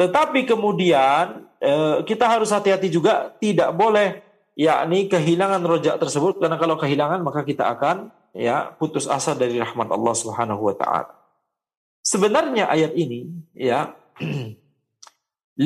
[0.00, 4.24] Tetapi kemudian eh, kita harus hati-hati juga tidak boleh
[4.56, 9.88] yakni kehilangan rojak tersebut karena kalau kehilangan maka kita akan ya putus asa dari rahmat
[9.88, 11.12] Allah Subhanahu wa taala.
[12.02, 13.94] Sebenarnya ayat ini ya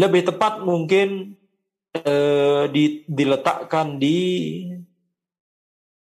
[0.03, 1.39] lebih tepat mungkin
[1.97, 2.65] eh,
[3.09, 4.19] diletakkan di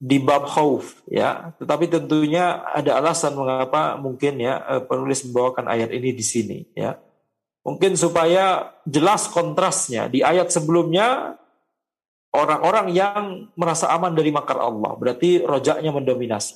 [0.02, 5.94] di bab khauf ya tetapi tentunya ada alasan mengapa mungkin ya eh, penulis membawakan ayat
[5.94, 6.98] ini di sini ya
[7.62, 10.10] Mungkin supaya jelas kontrasnya.
[10.10, 11.38] Di ayat sebelumnya,
[12.32, 14.96] orang-orang yang merasa aman dari makar Allah.
[14.96, 16.56] Berarti rojaknya mendominasi.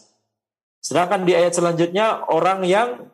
[0.80, 3.10] Sedangkan di ayat selanjutnya, orang yang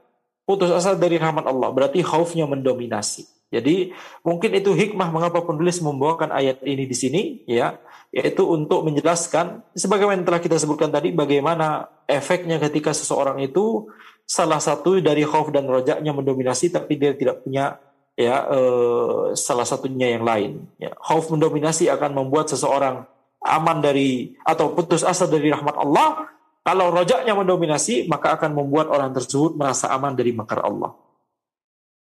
[0.45, 1.69] putus asa dari rahmat Allah.
[1.73, 3.25] Berarti khaufnya mendominasi.
[3.51, 3.91] Jadi
[4.23, 7.75] mungkin itu hikmah mengapa penulis membawakan ayat ini di sini, ya,
[8.15, 13.91] yaitu untuk menjelaskan, sebagaimana telah kita sebutkan tadi, bagaimana efeknya ketika seseorang itu
[14.23, 17.75] salah satu dari khauf dan rojaknya mendominasi tapi dia tidak punya
[18.21, 20.93] ya eh, salah satunya yang lain ya.
[21.01, 23.03] Khauf mendominasi akan membuat seseorang
[23.41, 26.29] aman dari atau putus asa dari rahmat Allah.
[26.61, 30.93] Kalau rojaknya mendominasi maka akan membuat orang tersebut merasa aman dari makar Allah.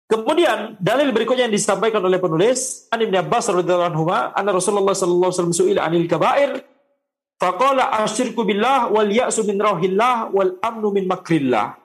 [0.03, 5.31] Kemudian dalil berikutnya yang disampaikan oleh penulis An Ibn Abbas radhiyallahu anhu anna Rasulullah sallallahu
[5.31, 6.51] alaihi wasallam anil kabair
[7.39, 11.82] faqala asyirku billah wal ya'su min rauhillah wal amnu min makrillah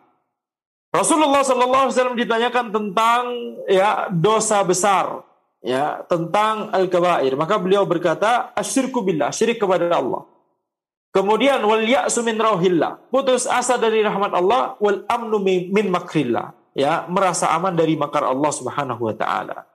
[0.88, 3.22] Rasulullah SAW ditanyakan tentang
[3.68, 5.20] ya dosa besar,
[5.60, 7.36] ya tentang al-kabair.
[7.36, 10.24] Maka beliau berkata, asyirku billah, syirik kepada Allah.
[11.12, 17.04] Kemudian wal ya'su min rauhillah, putus asa dari rahmat Allah, wal amnu min makrillah, ya
[17.08, 19.68] merasa aman dari makar Allah Subhanahu wa taala.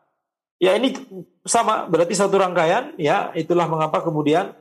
[0.58, 0.98] Ya ini
[1.46, 4.56] sama, berarti satu rangkaian, ya itulah mengapa kemudian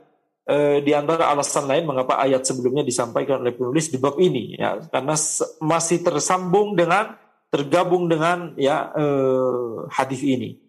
[0.83, 4.79] di antara alasan lain mengapa ayat sebelumnya disampaikan oleh penulis di bab ini ya.
[4.91, 5.15] Karena
[5.63, 7.15] masih tersambung dengan
[7.53, 10.59] tergabung dengan ya eh, hadis ini.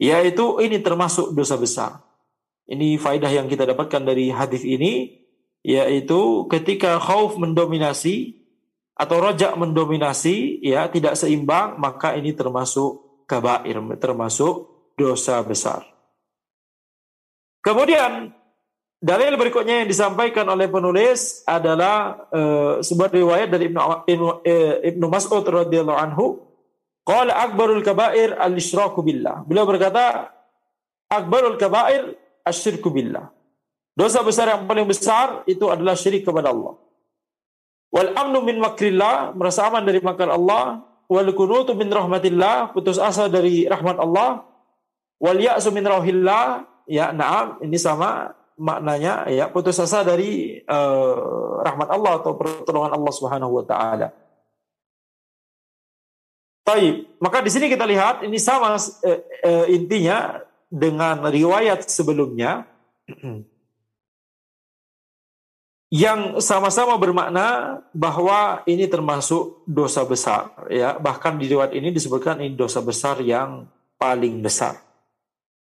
[0.00, 2.02] Yaitu ini termasuk dosa besar.
[2.66, 5.22] Ini faidah yang kita dapatkan dari hadis ini
[5.66, 8.42] yaitu ketika khauf mendominasi
[8.96, 15.84] atau rojak mendominasi ya tidak seimbang maka ini termasuk kabair termasuk dosa besar.
[17.60, 18.30] Kemudian
[18.96, 25.06] Dalil berikutnya yang disampaikan oleh penulis adalah uh, sebuah riwayat dari Ibnu Ibnu, uh, Ibnu
[25.12, 26.40] Mas'ud radhiyallahu anhu,
[27.04, 29.44] qala akbarul kaba'ir al-isyraku billah.
[29.44, 30.32] Beliau berkata,
[31.12, 33.28] akbarul kaba'ir asyirku billah.
[33.92, 36.80] Dosa besar yang paling besar itu adalah syirik kepada Allah.
[37.92, 43.28] Wal amnu min makrillah, merasa aman dari makar Allah, wal kunutu min rahmatillah, putus asa
[43.28, 44.44] dari rahmat Allah,
[45.20, 51.88] wal ya'su min rauhillah, ya na'am, ini sama maknanya ya putus asa dari uh, rahmat
[51.92, 54.08] Allah atau pertolongan Allah Subhanahu wa taala.
[56.66, 58.80] Baik, maka di sini kita lihat ini sama uh,
[59.46, 62.66] uh, intinya dengan riwayat sebelumnya.
[65.86, 70.98] Yang sama-sama bermakna bahwa ini termasuk dosa besar ya.
[70.98, 74.82] Bahkan di riwayat ini disebutkan ini dosa besar yang paling besar.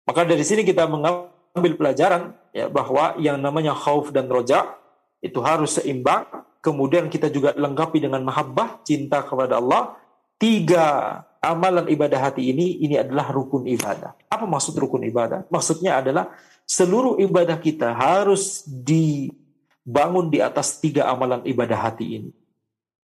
[0.05, 4.73] Maka dari sini kita mengambil pelajaran ya bahwa yang namanya khauf dan roja
[5.21, 6.25] itu harus seimbang.
[6.63, 9.99] Kemudian kita juga lengkapi dengan mahabbah, cinta kepada Allah.
[10.39, 14.15] Tiga amalan ibadah hati ini, ini adalah rukun ibadah.
[14.31, 15.43] Apa maksud rukun ibadah?
[15.51, 16.31] Maksudnya adalah
[16.63, 22.31] seluruh ibadah kita harus dibangun di atas tiga amalan ibadah hati ini.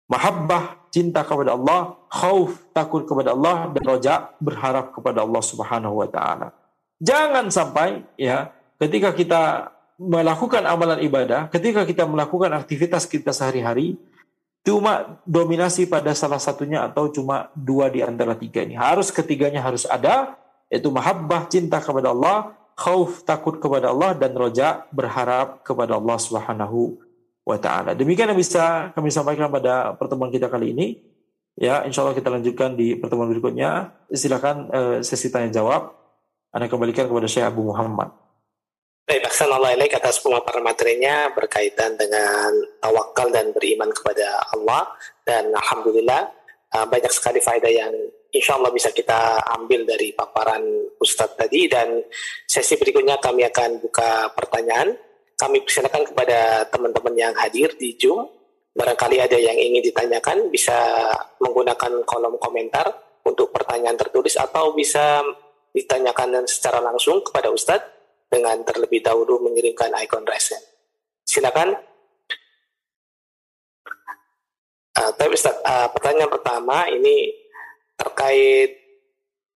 [0.07, 6.07] Mahabbah, cinta kepada Allah, khauf, takut kepada Allah, dan roja, berharap kepada Allah subhanahu wa
[6.07, 6.55] ta'ala.
[7.01, 13.97] Jangan sampai ya ketika kita melakukan amalan ibadah, ketika kita melakukan aktivitas kita sehari-hari,
[14.61, 18.77] cuma dominasi pada salah satunya atau cuma dua di antara tiga ini.
[18.77, 20.37] Harus ketiganya harus ada,
[20.69, 27.01] yaitu mahabbah, cinta kepada Allah, khauf, takut kepada Allah, dan roja, berharap kepada Allah Subhanahu
[27.47, 27.95] wa ta'ala.
[27.97, 30.87] Demikian yang bisa kami sampaikan pada pertemuan kita kali ini.
[31.57, 33.97] Ya, insya Allah kita lanjutkan di pertemuan berikutnya.
[34.13, 35.95] Silakan uh, sesi tanya jawab.
[36.57, 38.17] Anda kembalikan kepada Syekh Abu Muhammad.
[39.05, 42.49] Baik, Allah ilaik atas pemaparan materinya berkaitan dengan
[42.81, 44.89] tawakal dan beriman kepada Allah
[45.23, 46.33] dan Alhamdulillah
[46.73, 47.93] uh, banyak sekali faedah yang
[48.33, 50.65] insya Allah bisa kita ambil dari paparan
[50.97, 52.03] Ustadz tadi dan
[52.49, 54.97] sesi berikutnya kami akan buka pertanyaan.
[55.37, 58.25] Kami persilakan kepada teman-teman yang hadir di Zoom.
[58.73, 60.75] Barangkali ada yang ingin ditanyakan bisa
[61.37, 62.89] menggunakan kolom komentar
[63.29, 65.21] untuk pertanyaan tertulis atau bisa
[65.77, 67.85] ditanyakan secara langsung kepada Ustadz
[68.33, 70.59] dengan terlebih dahulu mengirimkan ikon resen.
[71.29, 71.77] Silakan.
[74.97, 77.29] Uh, tapi Ustaz, uh, pertanyaan pertama ini
[78.01, 78.81] terkait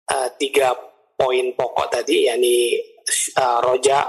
[0.09, 0.73] uh, tiga
[1.13, 2.81] poin pokok tadi, yakni
[3.37, 4.09] uh, roja,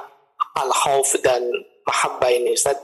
[0.55, 1.43] al-khawf, dan
[1.83, 2.79] mahabbah ini Ustaz.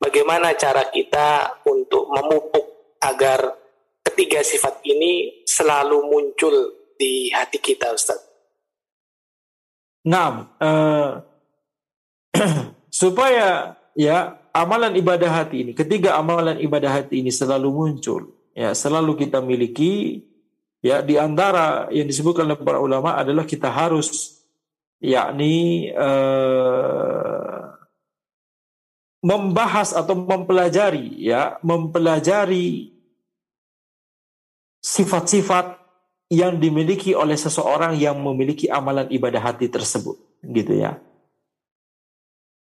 [0.00, 3.60] Bagaimana cara kita untuk memupuk agar
[4.00, 6.54] ketiga sifat ini selalu muncul
[6.96, 8.31] di hati kita Ustaz?
[10.02, 11.10] Nah, uh,
[12.90, 19.14] supaya ya amalan ibadah hati ini, ketiga amalan ibadah hati ini selalu muncul, ya selalu
[19.14, 20.26] kita miliki,
[20.82, 24.42] ya di antara yang disebutkan oleh para ulama adalah kita harus
[24.98, 27.74] yakni uh,
[29.22, 32.90] membahas atau mempelajari ya mempelajari
[34.82, 35.78] sifat-sifat
[36.32, 40.96] yang dimiliki oleh seseorang yang memiliki amalan ibadah hati tersebut gitu ya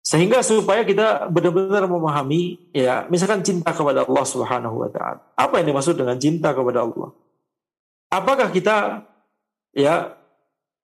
[0.09, 5.21] sehingga supaya kita benar-benar memahami ya, misalkan cinta kepada Allah Subhanahu wa taala.
[5.37, 7.13] Apa yang dimaksud dengan cinta kepada Allah?
[8.09, 9.05] Apakah kita
[9.69, 10.17] ya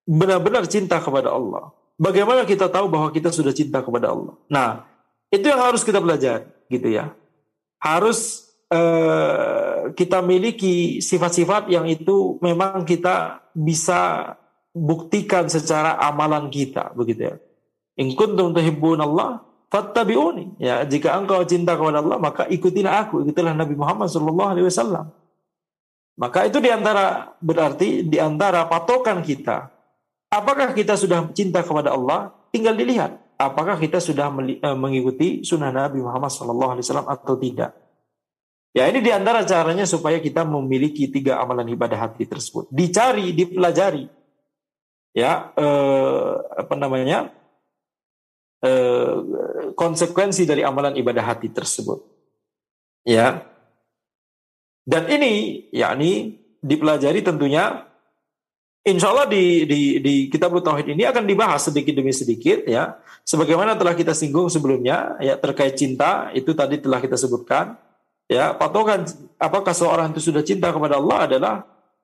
[0.05, 1.73] benar-benar cinta kepada Allah?
[1.97, 4.37] Bagaimana kita tahu bahwa kita sudah cinta kepada Allah?
[4.45, 4.85] Nah,
[5.33, 7.09] itu yang harus kita pelajari gitu ya.
[7.81, 14.33] Harus eh, kita miliki sifat-sifat yang itu memang kita bisa
[14.75, 17.35] buktikan secara amalan kita begitu ya.
[17.95, 19.39] In kuntum Allah,
[19.71, 20.59] fattabi'uni.
[20.59, 25.15] Ya, jika engkau cinta kepada Allah, maka ikutilah aku, ikutilah Nabi Muhammad sallallahu alaihi wasallam.
[26.15, 29.67] Maka itu di antara berarti di antara patokan kita.
[30.31, 32.31] Apakah kita sudah cinta kepada Allah?
[32.51, 33.19] Tinggal dilihat.
[33.35, 37.75] Apakah kita sudah eh, mengikuti sunnah Nabi Muhammad sallallahu alaihi wasallam atau tidak?
[38.75, 42.67] Ya ini di antara caranya supaya kita memiliki tiga amalan ibadah hati tersebut.
[42.67, 44.11] Dicari, dipelajari.
[45.15, 47.31] Ya, eh, apa namanya?
[48.59, 49.15] Eh,
[49.79, 52.03] konsekuensi dari amalan ibadah hati tersebut.
[53.07, 53.47] Ya.
[54.83, 57.87] Dan ini yakni dipelajari tentunya
[58.85, 63.01] Insya Allah di, di, di kitab Tauhid ini akan dibahas sedikit demi sedikit ya.
[63.25, 67.81] Sebagaimana telah kita singgung sebelumnya ya terkait cinta itu tadi telah kita sebutkan
[68.25, 69.05] ya patokan
[69.37, 71.55] apakah seorang itu sudah cinta kepada Allah adalah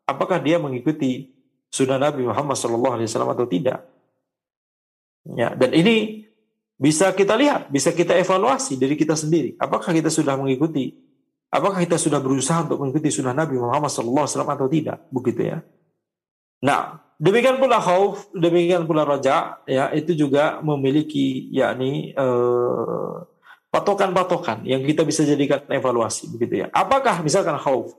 [0.05, 1.31] apakah dia mengikuti
[1.71, 3.87] sunnah Nabi Muhammad SAW atau tidak.
[5.23, 6.27] Ya, dan ini
[6.75, 9.55] bisa kita lihat, bisa kita evaluasi dari kita sendiri.
[9.61, 10.97] Apakah kita sudah mengikuti?
[11.51, 15.03] Apakah kita sudah berusaha untuk mengikuti sunnah Nabi Muhammad SAW atau tidak?
[15.13, 15.59] Begitu ya.
[16.63, 23.13] Nah, demikian pula khauf, demikian pula raja, ya itu juga memiliki yakni eh,
[23.71, 26.67] patokan-patokan yang kita bisa jadikan evaluasi begitu ya.
[26.75, 27.95] Apakah misalkan khauf,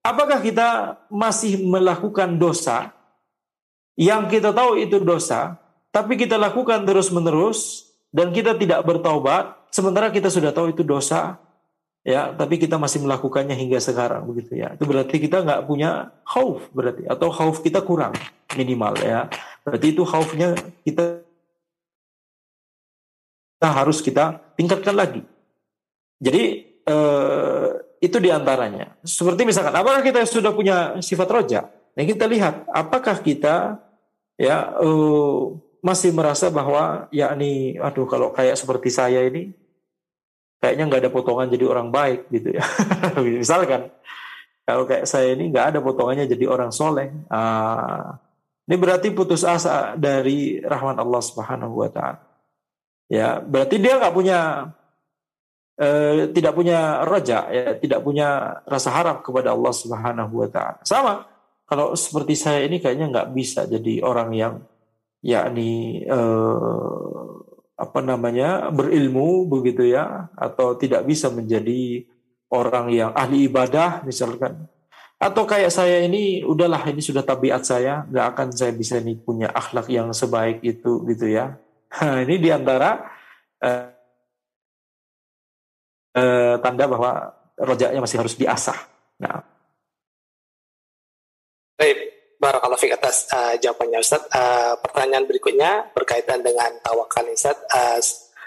[0.00, 2.90] apakah kita masih melakukan dosa
[4.00, 5.60] yang kita tahu itu dosa,
[5.92, 11.36] tapi kita lakukan terus-menerus dan kita tidak bertaubat, sementara kita sudah tahu itu dosa,
[12.00, 14.72] ya, tapi kita masih melakukannya hingga sekarang begitu ya.
[14.72, 18.16] Itu berarti kita nggak punya khauf berarti atau khauf kita kurang
[18.56, 19.28] minimal ya.
[19.68, 21.20] Berarti itu khaufnya kita
[23.60, 25.24] kita harus kita tingkatkan lagi.
[26.20, 26.42] Jadi
[26.84, 27.68] eh,
[28.04, 29.00] itu di antaranya.
[29.00, 31.60] Seperti misalkan, apakah kita sudah punya sifat roja?
[31.96, 33.80] Nah kita lihat, apakah kita
[34.36, 35.40] ya eh,
[35.80, 39.56] masih merasa bahwa yakni aduh kalau kayak seperti saya ini
[40.60, 42.64] kayaknya nggak ada potongan jadi orang baik gitu ya
[43.40, 43.88] misalkan
[44.68, 48.20] kalau kayak saya ini nggak ada potongannya jadi orang soleh ah,
[48.68, 52.29] ini berarti putus asa dari rahmat Allah Subhanahu Wa Taala
[53.10, 54.70] ya berarti dia nggak punya
[55.74, 60.80] eh, tidak punya roja ya tidak punya rasa harap kepada Allah Subhanahu Wa Taala.
[60.86, 61.14] Sama
[61.66, 64.54] kalau seperti saya ini kayaknya nggak bisa jadi orang yang
[65.26, 67.26] yakni eh,
[67.80, 72.06] apa namanya berilmu begitu ya atau tidak bisa menjadi
[72.52, 74.70] orang yang ahli ibadah misalkan.
[75.20, 79.52] Atau kayak saya ini udahlah ini sudah tabiat saya nggak akan saya bisa nih punya
[79.52, 81.60] akhlak yang sebaik itu gitu ya
[81.90, 82.90] nah, ini di antara
[83.58, 83.88] eh,
[86.14, 87.10] eh, tanda bahwa
[87.58, 88.78] rojaknya masih harus diasah
[89.18, 89.42] nah
[91.74, 94.24] baik Barakallahu fiqh atas uh, jawabannya Ustaz.
[94.32, 97.60] Uh, pertanyaan berikutnya berkaitan dengan tawakal Ustaz.
[97.68, 98.00] Uh,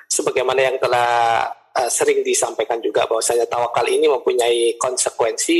[0.10, 1.46] sebagaimana yang telah
[1.78, 5.60] uh, sering disampaikan juga bahwasanya tawakal ini mempunyai konsekuensi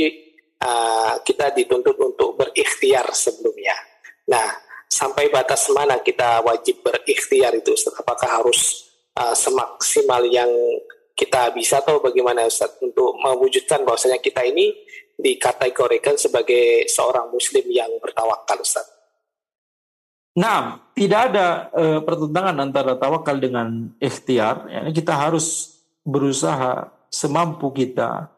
[0.66, 3.78] uh, kita dituntut untuk berikhtiar sebelumnya.
[4.26, 4.50] Nah,
[4.94, 7.98] sampai batas mana kita wajib berikhtiar itu Ustaz?
[7.98, 8.86] Apakah harus
[9.18, 10.46] uh, semaksimal yang
[11.18, 14.70] kita bisa atau bagaimana Ustaz untuk mewujudkan bahwasanya kita ini
[15.18, 18.86] dikategorikan sebagai seorang muslim yang bertawakal Ustaz?
[20.34, 24.66] Nah, tidak ada uh, pertentangan antara tawakal dengan ikhtiar.
[24.66, 28.30] Ya, kita harus berusaha semampu kita.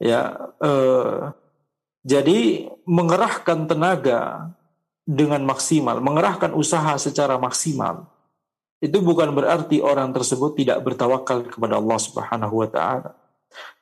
[0.00, 1.32] Ya, uh,
[2.04, 4.52] jadi mengerahkan tenaga
[5.06, 8.10] dengan maksimal, mengerahkan usaha secara maksimal.
[8.82, 13.10] Itu bukan berarti orang tersebut tidak bertawakal kepada Allah Subhanahu wa taala.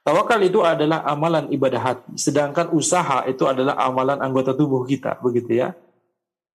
[0.05, 5.64] Tawakal itu adalah amalan ibadah hati, sedangkan usaha itu adalah amalan anggota tubuh kita, begitu
[5.64, 5.72] ya.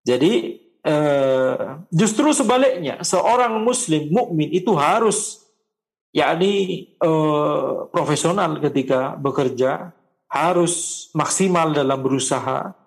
[0.06, 1.58] Jadi eh,
[1.90, 5.42] justru sebaliknya seorang muslim mukmin itu harus
[6.14, 9.92] yakni eh, profesional ketika bekerja
[10.30, 12.79] harus maksimal dalam berusaha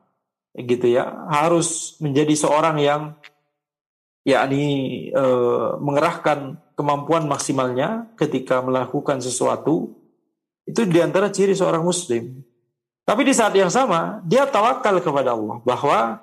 [0.53, 3.03] gitu ya harus menjadi seorang yang
[4.23, 4.65] yakni
[5.11, 9.97] eh, mengerahkan kemampuan maksimalnya ketika melakukan sesuatu
[10.69, 12.45] itu di antara ciri seorang muslim
[13.03, 16.23] tapi di saat yang sama dia tawakal kepada Allah bahwa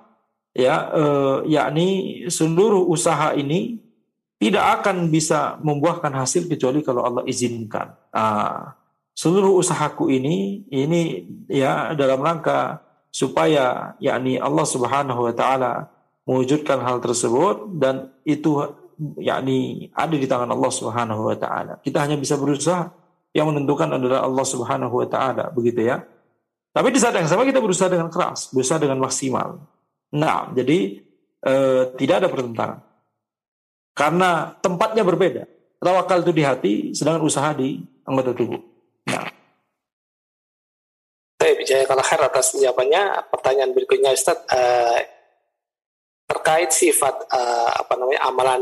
[0.54, 1.88] ya eh, yakni
[2.30, 3.90] seluruh usaha ini
[4.40, 7.92] tidak akan bisa membuahkan hasil kecuali kalau Allah izinkan.
[8.16, 8.80] Ah,
[9.12, 12.80] seluruh usahaku ini ini ya dalam rangka
[13.10, 15.90] supaya yakni Allah Subhanahu wa taala
[16.30, 18.62] mewujudkan hal tersebut dan itu
[19.18, 21.82] yakni ada di tangan Allah Subhanahu wa taala.
[21.82, 22.94] Kita hanya bisa berusaha
[23.34, 26.06] yang menentukan adalah Allah Subhanahu wa taala, begitu ya.
[26.70, 29.58] Tapi di saat yang sama kita berusaha dengan keras, berusaha dengan maksimal.
[30.14, 31.02] Nah, jadi
[31.46, 32.80] eh, tidak ada pertentangan.
[33.98, 35.44] Karena tempatnya berbeda.
[35.80, 38.62] Tawakal itu di hati, sedangkan usaha di anggota tubuh.
[39.08, 39.28] Nah.
[41.70, 43.30] Jaya khair atas jawabannya.
[43.30, 45.00] Pertanyaan berikutnya Ustaz, eh,
[46.26, 48.62] terkait sifat eh, apa namanya amalan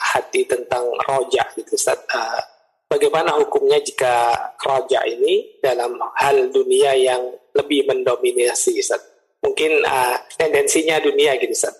[0.00, 2.00] hati tentang roja gitu Ustaz.
[2.00, 2.40] Eh,
[2.88, 4.32] bagaimana hukumnya jika
[4.64, 7.20] roja ini dalam hal dunia yang
[7.52, 9.16] lebih mendominasi Ustaz?
[9.46, 11.78] mungkin uh, tendensinya dunia gitu Ustaz.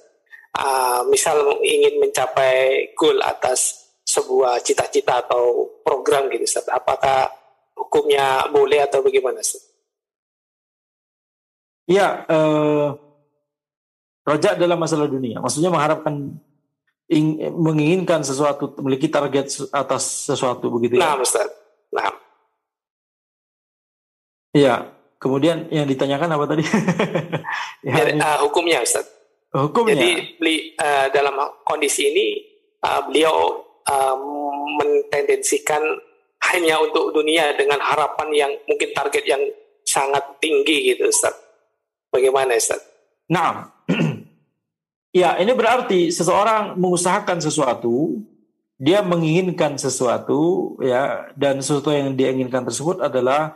[0.56, 6.70] Uh, misal ingin mencapai goal atas sebuah cita-cita atau program gitu Ustaz.
[6.70, 7.26] Apakah
[7.74, 9.65] hukumnya boleh atau bagaimana Ustaz?
[11.86, 12.98] Iya, uh,
[14.26, 15.38] rojak dalam masalah dunia.
[15.38, 16.34] Maksudnya mengharapkan
[17.06, 21.14] ing, menginginkan sesuatu, memiliki target atas sesuatu begitu ya.
[21.14, 21.46] Nah, Ustaz.
[21.94, 22.10] Nah.
[24.50, 26.64] Iya, Kemudian yang ditanyakan apa tadi?
[27.88, 29.08] ya, uh, hukumnya Ustaz.
[29.48, 29.96] Hukumnya.
[29.96, 31.32] Jadi beli, uh, dalam
[31.64, 32.26] kondisi ini
[32.84, 34.16] uh, beliau uh,
[34.76, 35.80] mentendensikan
[36.52, 39.40] hanya untuk dunia dengan harapan yang mungkin target yang
[39.88, 41.32] sangat tinggi gitu Ustaz.
[42.16, 42.80] Bagaimana Ustaz?
[43.28, 43.76] Nah,
[45.20, 48.24] ya ini berarti seseorang mengusahakan sesuatu,
[48.80, 53.52] dia menginginkan sesuatu ya dan sesuatu yang dia inginkan tersebut adalah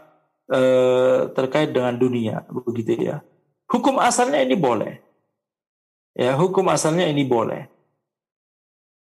[0.53, 3.25] eh, terkait dengan dunia begitu ya.
[3.65, 5.01] Hukum asalnya ini boleh.
[6.13, 7.65] Ya, hukum asalnya ini boleh.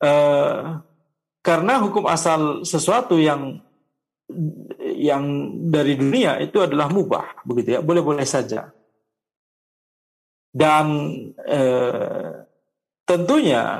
[0.06, 0.62] Eh,
[1.42, 3.58] karena hukum asal sesuatu yang
[5.02, 5.24] yang
[5.68, 8.70] dari dunia itu adalah mubah begitu ya, boleh-boleh saja.
[10.52, 10.86] Dan
[11.47, 12.43] eh,
[13.08, 13.80] tentunya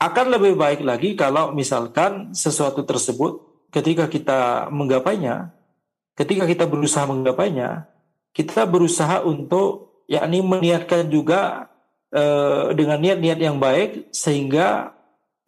[0.00, 5.52] akan lebih baik lagi kalau misalkan sesuatu tersebut ketika kita menggapainya
[6.16, 7.88] ketika kita berusaha menggapainya,
[8.36, 11.68] kita berusaha untuk yakni meniatkan juga
[12.12, 14.92] eh, dengan niat-niat yang baik sehingga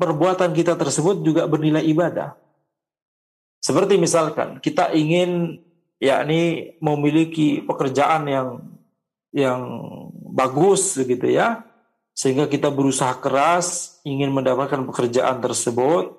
[0.01, 2.37] perbuatan kita tersebut juga bernilai ibadah.
[3.65, 5.61] Seperti misalkan kita ingin
[5.97, 8.49] yakni memiliki pekerjaan yang
[9.35, 9.61] yang
[10.31, 11.67] bagus begitu ya
[12.15, 16.15] sehingga kita berusaha keras ingin mendapatkan pekerjaan tersebut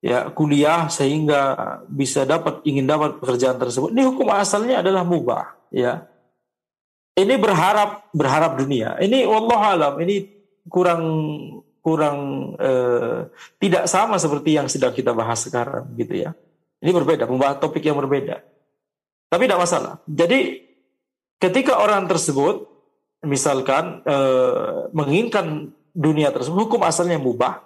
[0.00, 1.56] ya kuliah sehingga
[1.88, 3.92] bisa dapat ingin dapat pekerjaan tersebut.
[3.92, 6.08] Ini hukum asalnya adalah mubah, ya.
[7.16, 8.96] Ini berharap berharap dunia.
[8.96, 10.24] Ini Allah alam ini
[10.68, 11.02] kurang
[11.84, 12.16] kurang
[12.56, 13.28] eh,
[13.60, 16.32] tidak sama seperti yang sedang kita bahas sekarang gitu ya.
[16.80, 18.40] Ini berbeda, membahas topik yang berbeda.
[19.28, 20.00] Tapi tidak masalah.
[20.08, 20.69] Jadi
[21.40, 22.68] ketika orang tersebut
[23.24, 27.64] misalkan eh, menginginkan dunia tersebut, hukum asalnya mubah,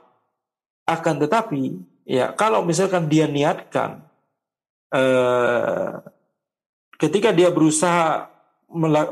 [0.88, 4.04] akan tetapi Ya, kalau misalkan dia niatkan
[4.92, 5.92] eh,
[7.00, 8.28] ketika dia berusaha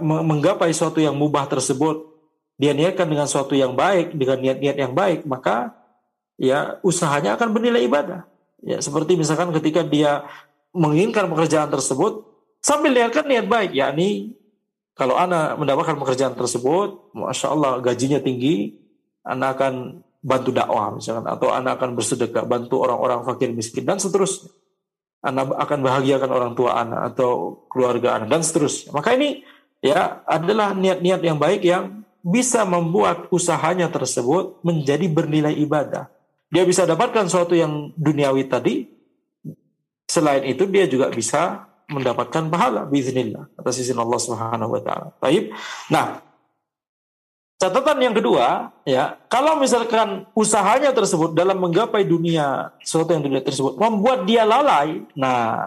[0.02, 2.04] menggapai sesuatu yang mubah tersebut,
[2.60, 5.72] dia niatkan dengan sesuatu yang baik, dengan niat-niat yang baik, maka
[6.36, 8.28] ya usahanya akan bernilai ibadah.
[8.60, 10.28] Ya, seperti misalkan ketika dia
[10.76, 12.28] menginginkan pekerjaan tersebut,
[12.60, 14.36] sambil niatkan niat baik, yakni
[15.02, 18.78] kalau anak mendapatkan pekerjaan tersebut, masya Allah gajinya tinggi,
[19.26, 24.54] anak akan bantu dakwah misalkan, atau anak akan bersedekah, bantu orang-orang fakir miskin dan seterusnya.
[25.26, 28.94] Anak akan bahagiakan orang tua anak atau keluarga anak dan seterusnya.
[28.94, 29.42] Maka ini
[29.82, 36.06] ya adalah niat-niat yang baik yang bisa membuat usahanya tersebut menjadi bernilai ibadah.
[36.46, 38.86] Dia bisa dapatkan sesuatu yang duniawi tadi.
[40.06, 45.08] Selain itu dia juga bisa mendapatkan pahala biiznillah atas izin Allah Subhanahu wa taala.
[45.20, 45.52] Baik.
[45.92, 46.24] Nah,
[47.62, 53.78] catatan yang kedua ya, kalau misalkan usahanya tersebut dalam menggapai dunia sesuatu yang dunia tersebut
[53.78, 55.62] membuat dia lalai, nah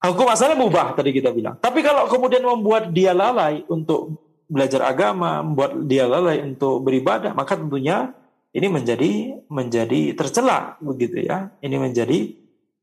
[0.00, 1.60] hukum asalnya mubah tadi kita bilang.
[1.60, 4.16] Tapi kalau kemudian membuat dia lalai untuk
[4.48, 8.16] belajar agama, membuat dia lalai untuk beribadah, maka tentunya
[8.56, 9.12] ini menjadi
[9.52, 11.52] menjadi tercela begitu ya.
[11.60, 12.18] Ini menjadi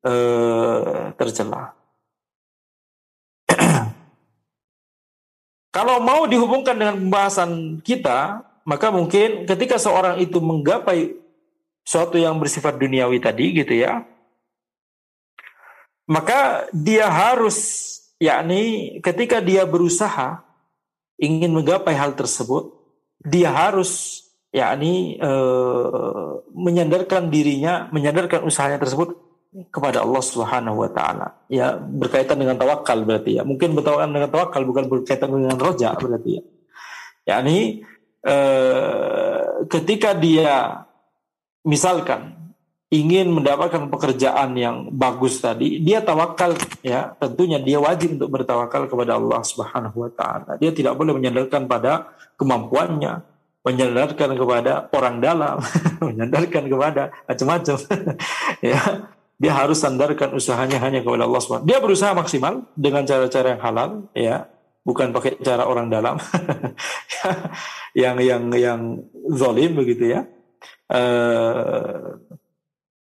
[0.05, 1.73] uh, tercela.
[5.76, 11.19] Kalau mau dihubungkan dengan pembahasan kita, maka mungkin ketika seorang itu menggapai
[11.84, 14.07] sesuatu yang bersifat duniawi tadi gitu ya,
[16.07, 17.91] maka dia harus
[18.23, 20.39] yakni ketika dia berusaha
[21.19, 22.71] ingin menggapai hal tersebut,
[23.19, 24.23] dia harus
[24.55, 25.32] yakni e,
[26.55, 29.24] menyandarkan dirinya, menyandarkan usahanya tersebut
[29.71, 31.27] kepada Allah Subhanahu wa taala.
[31.47, 33.43] Ya, berkaitan dengan tawakal berarti ya.
[33.47, 36.43] Mungkin bertawakal dengan tawakal bukan berkaitan dengan roja berarti ya.
[37.25, 37.81] Yakni
[38.21, 38.35] e,
[39.71, 40.83] ketika dia
[41.65, 42.35] misalkan
[42.93, 46.53] ingin mendapatkan pekerjaan yang bagus tadi, dia tawakal
[46.85, 50.59] ya, tentunya dia wajib untuk bertawakal kepada Allah Subhanahu wa taala.
[50.61, 53.25] Dia tidak boleh menyandarkan pada kemampuannya,
[53.65, 55.57] menyandarkan kepada orang dalam,
[56.11, 57.77] menyandarkan kepada macam-macam.
[58.71, 58.79] ya,
[59.36, 61.67] dia harus sandarkan usahanya hanya kepada Allah Subhanahu.
[61.67, 64.47] Dia berusaha maksimal dengan cara-cara yang halal, ya,
[64.88, 66.15] bukan pakai cara orang dalam,
[68.01, 68.81] yang yang yang
[69.36, 70.21] zalim begitu ya.
[70.88, 72.15] Uh,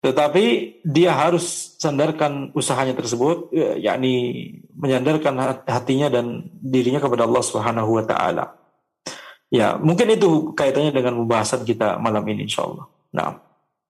[0.00, 4.12] tetapi dia harus sandarkan usahanya tersebut, ya, yakni
[4.76, 8.60] menyandarkan hatinya dan dirinya kepada Allah Subhanahu wa taala.
[9.50, 12.84] Ya, mungkin itu kaitannya dengan pembahasan kita malam ini insyaallah.
[13.16, 13.49] Nah.